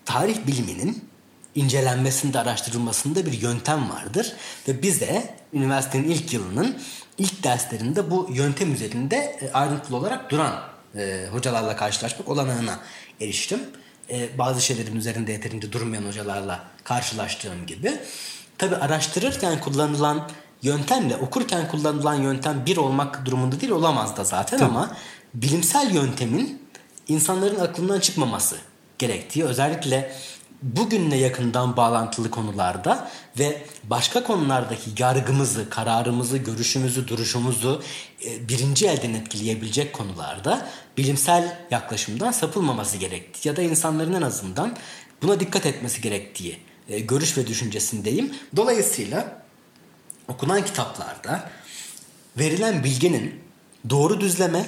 Tarih 0.05 0.47
biliminin 0.47 1.05
incelenmesinde, 1.55 2.39
araştırılmasında 2.39 3.27
bir 3.27 3.33
yöntem 3.33 3.91
vardır. 3.91 4.33
Ve 4.69 4.83
bize 4.83 5.37
üniversitenin 5.53 6.09
ilk 6.09 6.33
yılının 6.33 6.77
ilk 7.19 7.45
derslerinde 7.45 8.11
bu 8.11 8.29
yöntem 8.33 8.75
üzerinde 8.75 9.17
e, 9.17 9.53
ayrıntılı 9.53 9.97
olarak 9.97 10.31
duran 10.31 10.61
e, 10.97 11.27
hocalarla 11.33 11.77
karşılaşmak 11.77 12.29
olanağına 12.29 12.79
eriştim. 13.21 13.61
E, 14.11 14.39
bazı 14.39 14.61
şeylerin 14.61 14.97
üzerinde 14.97 15.33
yeterince 15.33 15.73
durmayan 15.73 16.05
hocalarla 16.05 16.65
karşılaştığım 16.85 17.67
gibi. 17.67 17.93
Tabi 18.59 18.77
araştırırken 18.77 19.61
kullanılan 19.61 20.29
yöntemle 20.63 21.17
okurken 21.17 21.69
kullanılan 21.69 22.15
yöntem 22.15 22.67
bir 22.67 22.77
olmak 22.77 23.27
durumunda 23.27 23.61
değil 23.61 23.73
olamaz 23.73 24.17
da 24.17 24.25
zaten 24.25 24.59
Tabii. 24.59 24.71
ama 24.71 24.97
bilimsel 25.35 25.95
yöntemin 25.95 26.63
insanların 27.09 27.61
aklından 27.61 28.01
çıkmaması 28.01 28.57
gerektiği 28.99 29.45
özellikle 29.45 30.13
bugünle 30.65 31.17
yakından 31.17 31.77
bağlantılı 31.77 32.31
konularda 32.31 33.11
ve 33.39 33.63
başka 33.85 34.25
konulardaki 34.25 34.91
yargımızı, 34.99 35.71
kararımızı, 35.71 36.39
görüşümüzü, 36.39 37.09
duruşumuzu 37.09 37.83
e, 38.25 38.49
birinci 38.49 38.87
elden 38.87 39.15
etkileyebilecek 39.15 39.93
konularda 39.93 40.69
bilimsel 40.97 41.59
yaklaşımdan 41.71 42.33
sapılmaması 42.33 42.97
gerektiği 42.97 43.49
ya 43.49 43.57
da 43.57 43.63
insanların 43.63 44.15
en 44.15 44.23
azından 44.23 44.77
buna 45.23 45.41
dikkat 45.41 45.67
etmesi 45.67 46.01
gerektiği 46.01 46.59
e, 46.89 47.01
görüş 47.01 47.39
ve 47.39 47.47
düşüncesindeyim. 47.47 48.35
Dolayısıyla 48.57 49.43
okunan 50.29 50.65
kitaplarda 50.65 51.51
verilen 52.39 52.85
bilginin 52.85 53.41
doğru 53.91 54.21
düzleme, 54.21 54.67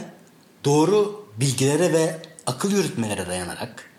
doğru 0.64 1.26
bilgilere 1.36 1.92
ve 1.92 2.22
akıl 2.46 2.70
yürütmelere 2.70 3.26
dayanarak 3.26 3.95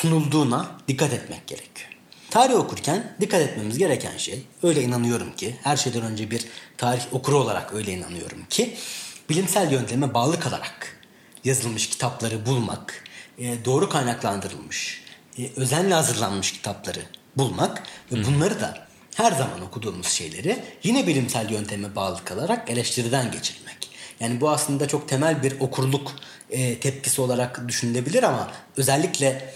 sunulduğuna 0.00 0.70
dikkat 0.88 1.12
etmek 1.12 1.46
gerekiyor. 1.46 1.90
Tarih 2.30 2.54
okurken 2.54 3.16
dikkat 3.20 3.40
etmemiz 3.40 3.78
gereken 3.78 4.16
şey, 4.16 4.42
öyle 4.62 4.82
inanıyorum 4.82 5.36
ki, 5.36 5.56
her 5.62 5.76
şeyden 5.76 6.02
önce 6.02 6.30
bir 6.30 6.46
tarih 6.76 7.02
okuru 7.12 7.38
olarak 7.38 7.72
öyle 7.74 7.92
inanıyorum 7.92 8.44
ki, 8.50 8.76
bilimsel 9.30 9.72
yönteme 9.72 10.14
bağlı 10.14 10.40
kalarak 10.40 11.00
yazılmış 11.44 11.88
kitapları 11.88 12.46
bulmak, 12.46 13.04
e, 13.38 13.64
doğru 13.64 13.88
kaynaklandırılmış, 13.88 15.02
e, 15.38 15.50
özenle 15.56 15.94
hazırlanmış 15.94 16.52
kitapları 16.52 17.02
bulmak 17.36 17.82
ve 18.12 18.24
bunları 18.24 18.60
da 18.60 18.86
her 19.14 19.32
zaman 19.32 19.62
okuduğumuz 19.62 20.08
şeyleri 20.08 20.64
yine 20.82 21.06
bilimsel 21.06 21.50
yönteme 21.50 21.96
bağlı 21.96 22.24
kalarak 22.24 22.70
eleştiriden 22.70 23.30
geçirmek. 23.32 23.90
Yani 24.20 24.40
bu 24.40 24.50
aslında 24.50 24.88
çok 24.88 25.08
temel 25.08 25.42
bir 25.42 25.60
okurluk 25.60 26.12
e, 26.50 26.80
tepkisi 26.80 27.20
olarak 27.20 27.68
düşünülebilir 27.68 28.22
ama 28.22 28.50
özellikle 28.76 29.54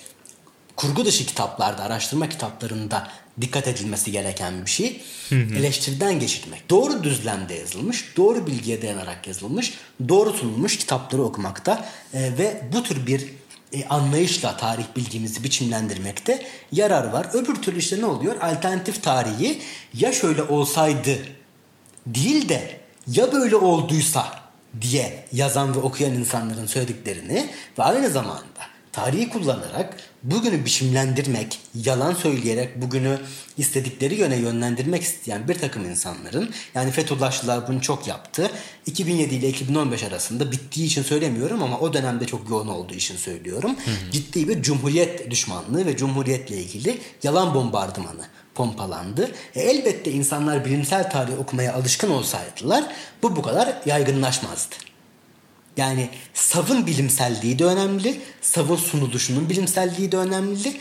kurgu 0.79 1.05
dışı 1.05 1.27
kitaplarda, 1.27 1.83
araştırma 1.83 2.29
kitaplarında 2.29 3.09
dikkat 3.41 3.69
edilmesi 3.69 4.13
gereken 4.13 4.65
bir 4.65 4.71
şey. 4.71 5.03
Eleştiriden 5.33 6.21
geçirmek. 6.21 6.71
Doğru 6.71 7.05
düzlemde 7.05 7.55
yazılmış, 7.55 8.17
doğru 8.17 8.47
bilgiye 8.47 8.83
dayanarak 8.83 9.27
yazılmış, 9.27 9.75
doğru 10.09 10.33
sunulmuş 10.33 10.79
kitapları 10.79 11.23
okumakta 11.23 11.89
e, 12.15 12.21
ve 12.39 12.63
bu 12.73 12.83
tür 12.83 13.07
bir 13.07 13.27
e, 13.73 13.89
anlayışla 13.89 14.57
tarih 14.57 14.85
bilgimizi 14.97 15.45
biçimlendirmekte 15.45 16.47
yarar 16.73 17.05
var. 17.05 17.27
Öbür 17.33 17.55
türlü 17.55 17.79
işte 17.79 18.01
ne 18.01 18.07
oluyor? 18.07 18.41
Alternatif 18.41 19.03
tarihi 19.03 19.59
ya 19.95 20.13
şöyle 20.13 20.43
olsaydı 20.43 21.19
değil 22.07 22.49
de 22.49 22.81
ya 23.07 23.33
böyle 23.33 23.57
olduysa 23.57 24.41
diye 24.81 25.25
yazan 25.33 25.75
ve 25.75 25.79
okuyan 25.79 26.15
insanların 26.15 26.67
söylediklerini 26.67 27.51
ve 27.79 27.83
aynı 27.83 28.11
zamanda 28.11 28.61
tarihi 28.93 29.29
kullanarak 29.29 30.08
bugünü 30.23 30.65
biçimlendirmek, 30.65 31.59
yalan 31.75 32.15
söyleyerek 32.15 32.83
bugünü 32.83 33.19
istedikleri 33.57 34.15
yöne 34.15 34.37
yönlendirmek 34.37 35.03
isteyen 35.03 35.49
bir 35.49 35.55
takım 35.55 35.85
insanların 35.85 36.51
yani 36.75 36.91
Fethullahçılar 36.91 37.69
bunu 37.69 37.83
çok 37.83 38.07
yaptı. 38.07 38.51
2007 38.87 39.35
ile 39.35 39.49
2015 39.49 40.03
arasında 40.03 40.53
bittiği 40.53 40.87
için 40.87 41.03
söylemiyorum 41.03 41.63
ama 41.63 41.79
o 41.79 41.93
dönemde 41.93 42.27
çok 42.27 42.51
yoğun 42.51 42.69
olduğu 42.69 42.95
için 42.95 43.17
söylüyorum. 43.17 43.77
Hı 43.85 43.91
hı. 43.91 44.11
Ciddi 44.11 44.49
bir 44.49 44.63
cumhuriyet 44.63 45.31
düşmanlığı 45.31 45.87
ve 45.87 45.97
cumhuriyetle 45.97 46.57
ilgili 46.57 46.99
yalan 47.23 47.55
bombardımanı 47.55 48.23
pompalandı. 48.55 49.31
E, 49.55 49.61
elbette 49.61 50.11
insanlar 50.13 50.65
bilimsel 50.65 51.11
tarih 51.11 51.39
okumaya 51.39 51.75
alışkın 51.75 52.11
olsaydılar 52.11 52.85
bu 53.23 53.37
bu 53.37 53.43
kadar 53.43 53.83
yaygınlaşmazdı. 53.87 54.88
Yani 55.79 56.09
savın 56.35 56.87
bilimselliği 56.87 57.59
de 57.59 57.65
önemli. 57.65 58.21
Savın 58.43 58.77
sunuluşunun 58.77 59.49
bilimselliği 59.49 60.13
de 60.13 60.17
önemli. 60.17 60.81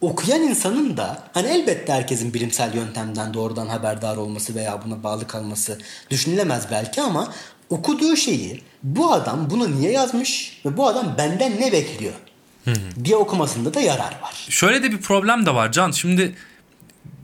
Okuyan 0.00 0.42
insanın 0.42 0.96
da 0.96 1.22
hani 1.32 1.48
elbette 1.48 1.92
herkesin 1.92 2.34
bilimsel 2.34 2.74
yöntemden 2.74 3.34
doğrudan 3.34 3.66
haberdar 3.66 4.16
olması 4.16 4.54
veya 4.54 4.82
buna 4.84 5.02
bağlı 5.02 5.26
kalması 5.26 5.78
düşünülemez 6.10 6.66
belki 6.70 7.02
ama 7.02 7.32
okuduğu 7.70 8.16
şeyi 8.16 8.62
bu 8.82 9.12
adam 9.12 9.50
bunu 9.50 9.80
niye 9.80 9.92
yazmış 9.92 10.60
ve 10.66 10.76
bu 10.76 10.86
adam 10.86 11.14
benden 11.18 11.60
ne 11.60 11.72
bekliyor 11.72 12.12
diye 13.04 13.16
okumasında 13.16 13.74
da 13.74 13.80
yarar 13.80 14.18
var. 14.22 14.46
Şöyle 14.48 14.82
de 14.82 14.92
bir 14.92 15.00
problem 15.00 15.46
de 15.46 15.54
var 15.54 15.72
Can. 15.72 15.90
Şimdi 15.90 16.34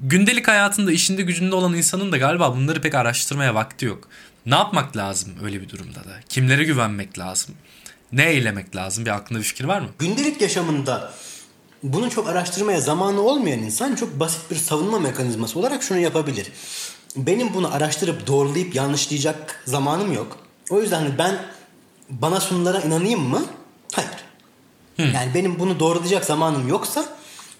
gündelik 0.02 0.48
hayatında 0.48 0.92
işinde 0.92 1.22
gücünde 1.22 1.54
olan 1.54 1.74
insanın 1.74 2.12
da 2.12 2.16
galiba 2.16 2.56
bunları 2.56 2.80
pek 2.80 2.94
araştırmaya 2.94 3.54
vakti 3.54 3.86
yok. 3.86 4.08
Ne 4.46 4.54
yapmak 4.54 4.96
lazım 4.96 5.32
öyle 5.44 5.60
bir 5.60 5.68
durumda 5.68 5.98
da? 5.98 6.20
Kimlere 6.28 6.64
güvenmek 6.64 7.18
lazım? 7.18 7.54
Ne 8.12 8.28
eylemek 8.28 8.76
lazım? 8.76 9.04
Bir 9.04 9.10
aklında 9.10 9.38
bir 9.38 9.44
fikir 9.44 9.64
var 9.64 9.80
mı? 9.80 9.88
Gündelik 9.98 10.40
yaşamında 10.40 11.12
bunu 11.82 12.10
çok 12.10 12.28
araştırmaya 12.28 12.80
zamanı 12.80 13.20
olmayan 13.20 13.58
insan 13.58 13.94
çok 13.94 14.20
basit 14.20 14.50
bir 14.50 14.56
savunma 14.56 14.98
mekanizması 14.98 15.58
olarak 15.58 15.82
şunu 15.82 15.98
yapabilir. 15.98 16.46
Benim 17.16 17.54
bunu 17.54 17.74
araştırıp 17.74 18.26
doğrulayıp 18.26 18.74
yanlışlayacak 18.74 19.62
zamanım 19.66 20.12
yok. 20.12 20.38
O 20.70 20.80
yüzden 20.80 20.98
hani 20.98 21.18
ben 21.18 21.38
bana 22.10 22.40
sunulara 22.40 22.80
inanayım 22.80 23.20
mı? 23.20 23.44
Hayır. 23.92 24.10
Hmm. 24.96 25.14
Yani 25.14 25.34
benim 25.34 25.58
bunu 25.58 25.80
doğrulayacak 25.80 26.24
zamanım 26.24 26.68
yoksa 26.68 27.04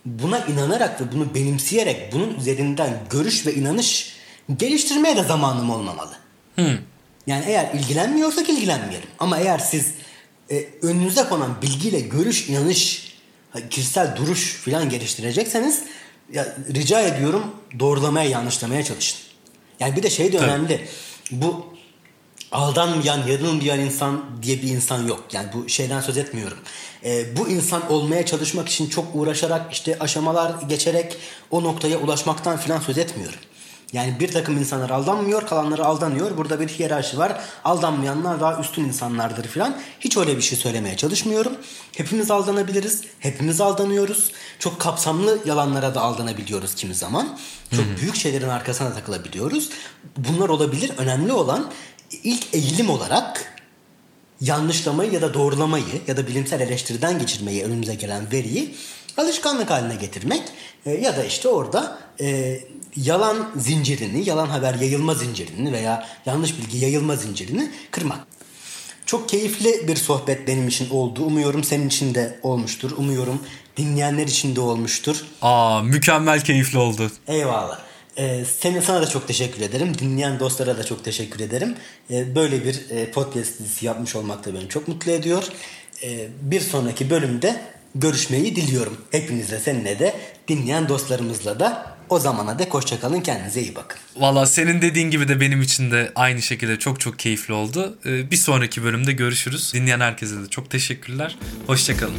buna 0.04 0.38
inanarak 0.38 1.00
ve 1.00 1.12
bunu 1.12 1.34
benimseyerek 1.34 2.12
bunun 2.12 2.34
üzerinden 2.34 2.98
görüş 3.10 3.46
ve 3.46 3.54
inanış 3.54 4.16
geliştirmeye 4.56 5.16
de 5.16 5.22
zamanım 5.22 5.70
olmamalı. 5.70 6.19
Hmm. 6.66 6.78
Yani 7.26 7.44
eğer 7.46 7.74
ilgilenmiyorsak 7.74 8.48
ilgilenmeyelim. 8.48 9.08
Ama 9.18 9.38
eğer 9.38 9.58
siz 9.58 9.94
e, 10.50 10.68
önünüze 10.82 11.24
konan 11.24 11.62
bilgiyle 11.62 12.00
görüş, 12.00 12.48
inanış, 12.48 13.14
kişisel 13.70 14.16
duruş 14.16 14.54
falan 14.54 14.88
geliştirecekseniz 14.88 15.82
ya, 16.32 16.56
rica 16.74 17.00
ediyorum 17.00 17.42
doğrulamaya, 17.78 18.30
yanlışlamaya 18.30 18.84
çalışın. 18.84 19.18
Yani 19.80 19.96
bir 19.96 20.02
de 20.02 20.10
şey 20.10 20.32
de 20.32 20.36
Tabii. 20.36 20.50
önemli. 20.50 20.88
Bu 21.30 21.66
aldanmayan, 22.52 23.26
yanılmayan 23.26 23.80
insan 23.80 24.24
diye 24.42 24.62
bir 24.62 24.68
insan 24.68 25.06
yok. 25.06 25.24
Yani 25.32 25.48
bu 25.54 25.68
şeyden 25.68 26.00
söz 26.00 26.16
etmiyorum. 26.16 26.58
E, 27.04 27.36
bu 27.36 27.48
insan 27.48 27.92
olmaya 27.92 28.26
çalışmak 28.26 28.68
için 28.68 28.88
çok 28.88 29.14
uğraşarak 29.14 29.72
işte 29.72 29.98
aşamalar 29.98 30.62
geçerek 30.68 31.16
o 31.50 31.64
noktaya 31.64 31.98
ulaşmaktan 31.98 32.56
falan 32.56 32.80
söz 32.80 32.98
etmiyorum. 32.98 33.38
Yani 33.92 34.20
bir 34.20 34.32
takım 34.32 34.58
insanlar 34.58 34.90
aldanmıyor, 34.90 35.46
kalanları 35.46 35.84
aldanıyor. 35.84 36.36
Burada 36.36 36.60
bir 36.60 36.68
hiyerarşi 36.68 37.18
var. 37.18 37.40
Aldanmayanlar 37.64 38.40
daha 38.40 38.60
üstün 38.60 38.84
insanlardır 38.84 39.44
falan. 39.44 39.76
Hiç 40.00 40.16
öyle 40.16 40.36
bir 40.36 40.42
şey 40.42 40.58
söylemeye 40.58 40.96
çalışmıyorum. 40.96 41.52
Hepimiz 41.96 42.30
aldanabiliriz. 42.30 43.02
Hepimiz 43.20 43.60
aldanıyoruz. 43.60 44.32
Çok 44.58 44.80
kapsamlı 44.80 45.38
yalanlara 45.44 45.94
da 45.94 46.00
aldanabiliyoruz 46.00 46.74
kimi 46.74 46.94
zaman. 46.94 47.38
Çok 47.70 47.86
Hı-hı. 47.86 47.96
büyük 48.00 48.16
şeylerin 48.16 48.48
arkasına 48.48 48.94
takılabiliyoruz. 48.94 49.70
Bunlar 50.16 50.48
olabilir. 50.48 50.92
Önemli 50.98 51.32
olan 51.32 51.70
ilk 52.24 52.54
eğilim 52.54 52.90
olarak 52.90 53.56
yanlışlamayı 54.40 55.12
ya 55.12 55.22
da 55.22 55.34
doğrulamayı 55.34 56.02
ya 56.06 56.16
da 56.16 56.26
bilimsel 56.26 56.60
eleştiriden 56.60 57.18
geçirmeyi 57.18 57.64
önümüze 57.64 57.94
gelen 57.94 58.32
veriyi 58.32 58.74
alışkanlık 59.16 59.70
haline 59.70 59.94
getirmek 59.94 60.42
e, 60.86 60.90
ya 60.90 61.16
da 61.16 61.24
işte 61.24 61.48
orada 61.48 61.98
e, 62.20 62.60
yalan 62.96 63.50
zincirini, 63.56 64.28
yalan 64.28 64.46
haber 64.46 64.74
yayılma 64.74 65.14
zincirini 65.14 65.72
veya 65.72 66.06
yanlış 66.26 66.58
bilgi 66.58 66.78
yayılma 66.78 67.16
zincirini 67.16 67.70
kırmak. 67.90 68.26
Çok 69.06 69.28
keyifli 69.28 69.88
bir 69.88 69.96
sohbet 69.96 70.48
benim 70.48 70.68
için 70.68 70.90
oldu. 70.90 71.24
Umuyorum 71.24 71.64
senin 71.64 71.88
için 71.88 72.14
de 72.14 72.38
olmuştur. 72.42 72.90
Umuyorum 72.96 73.42
dinleyenler 73.76 74.26
için 74.26 74.56
de 74.56 74.60
olmuştur. 74.60 75.24
Aa 75.42 75.82
mükemmel 75.82 76.40
keyifli 76.40 76.78
oldu. 76.78 77.10
Eyvallah. 77.28 77.78
Ee, 78.18 78.44
senin 78.58 78.80
sana 78.80 79.02
da 79.02 79.06
çok 79.06 79.28
teşekkür 79.28 79.60
ederim. 79.62 79.98
Dinleyen 79.98 80.40
dostlara 80.40 80.78
da 80.78 80.84
çok 80.84 81.04
teşekkür 81.04 81.40
ederim. 81.40 81.76
Ee, 82.10 82.34
böyle 82.34 82.64
bir 82.64 82.90
e, 82.90 83.10
podcast 83.10 83.58
dizisi 83.58 83.86
yapmış 83.86 84.16
olmak 84.16 84.46
da 84.46 84.54
beni 84.54 84.68
çok 84.68 84.88
mutlu 84.88 85.12
ediyor. 85.12 85.44
Ee, 86.02 86.28
bir 86.42 86.60
sonraki 86.60 87.10
bölümde 87.10 87.60
görüşmeyi 87.94 88.56
diliyorum. 88.56 88.96
Hepinizle 89.10 89.58
seninle 89.58 89.98
de 89.98 90.14
dinleyen 90.48 90.88
dostlarımızla 90.88 91.60
da 91.60 91.96
o 92.08 92.18
zamana 92.18 92.58
dek 92.58 92.74
hoşçakalın 92.74 93.20
kendinize 93.20 93.60
iyi 93.60 93.74
bakın. 93.74 93.98
Valla 94.16 94.46
senin 94.46 94.82
dediğin 94.82 95.10
gibi 95.10 95.28
de 95.28 95.40
benim 95.40 95.62
için 95.62 95.90
de 95.90 96.12
aynı 96.14 96.42
şekilde 96.42 96.78
çok 96.78 97.00
çok 97.00 97.18
keyifli 97.18 97.54
oldu. 97.54 97.98
Ee, 98.06 98.30
bir 98.30 98.36
sonraki 98.36 98.84
bölümde 98.84 99.12
görüşürüz. 99.12 99.74
Dinleyen 99.74 100.00
herkese 100.00 100.42
de 100.42 100.48
çok 100.50 100.70
teşekkürler. 100.70 101.36
Hoşçakalın. 101.66 102.18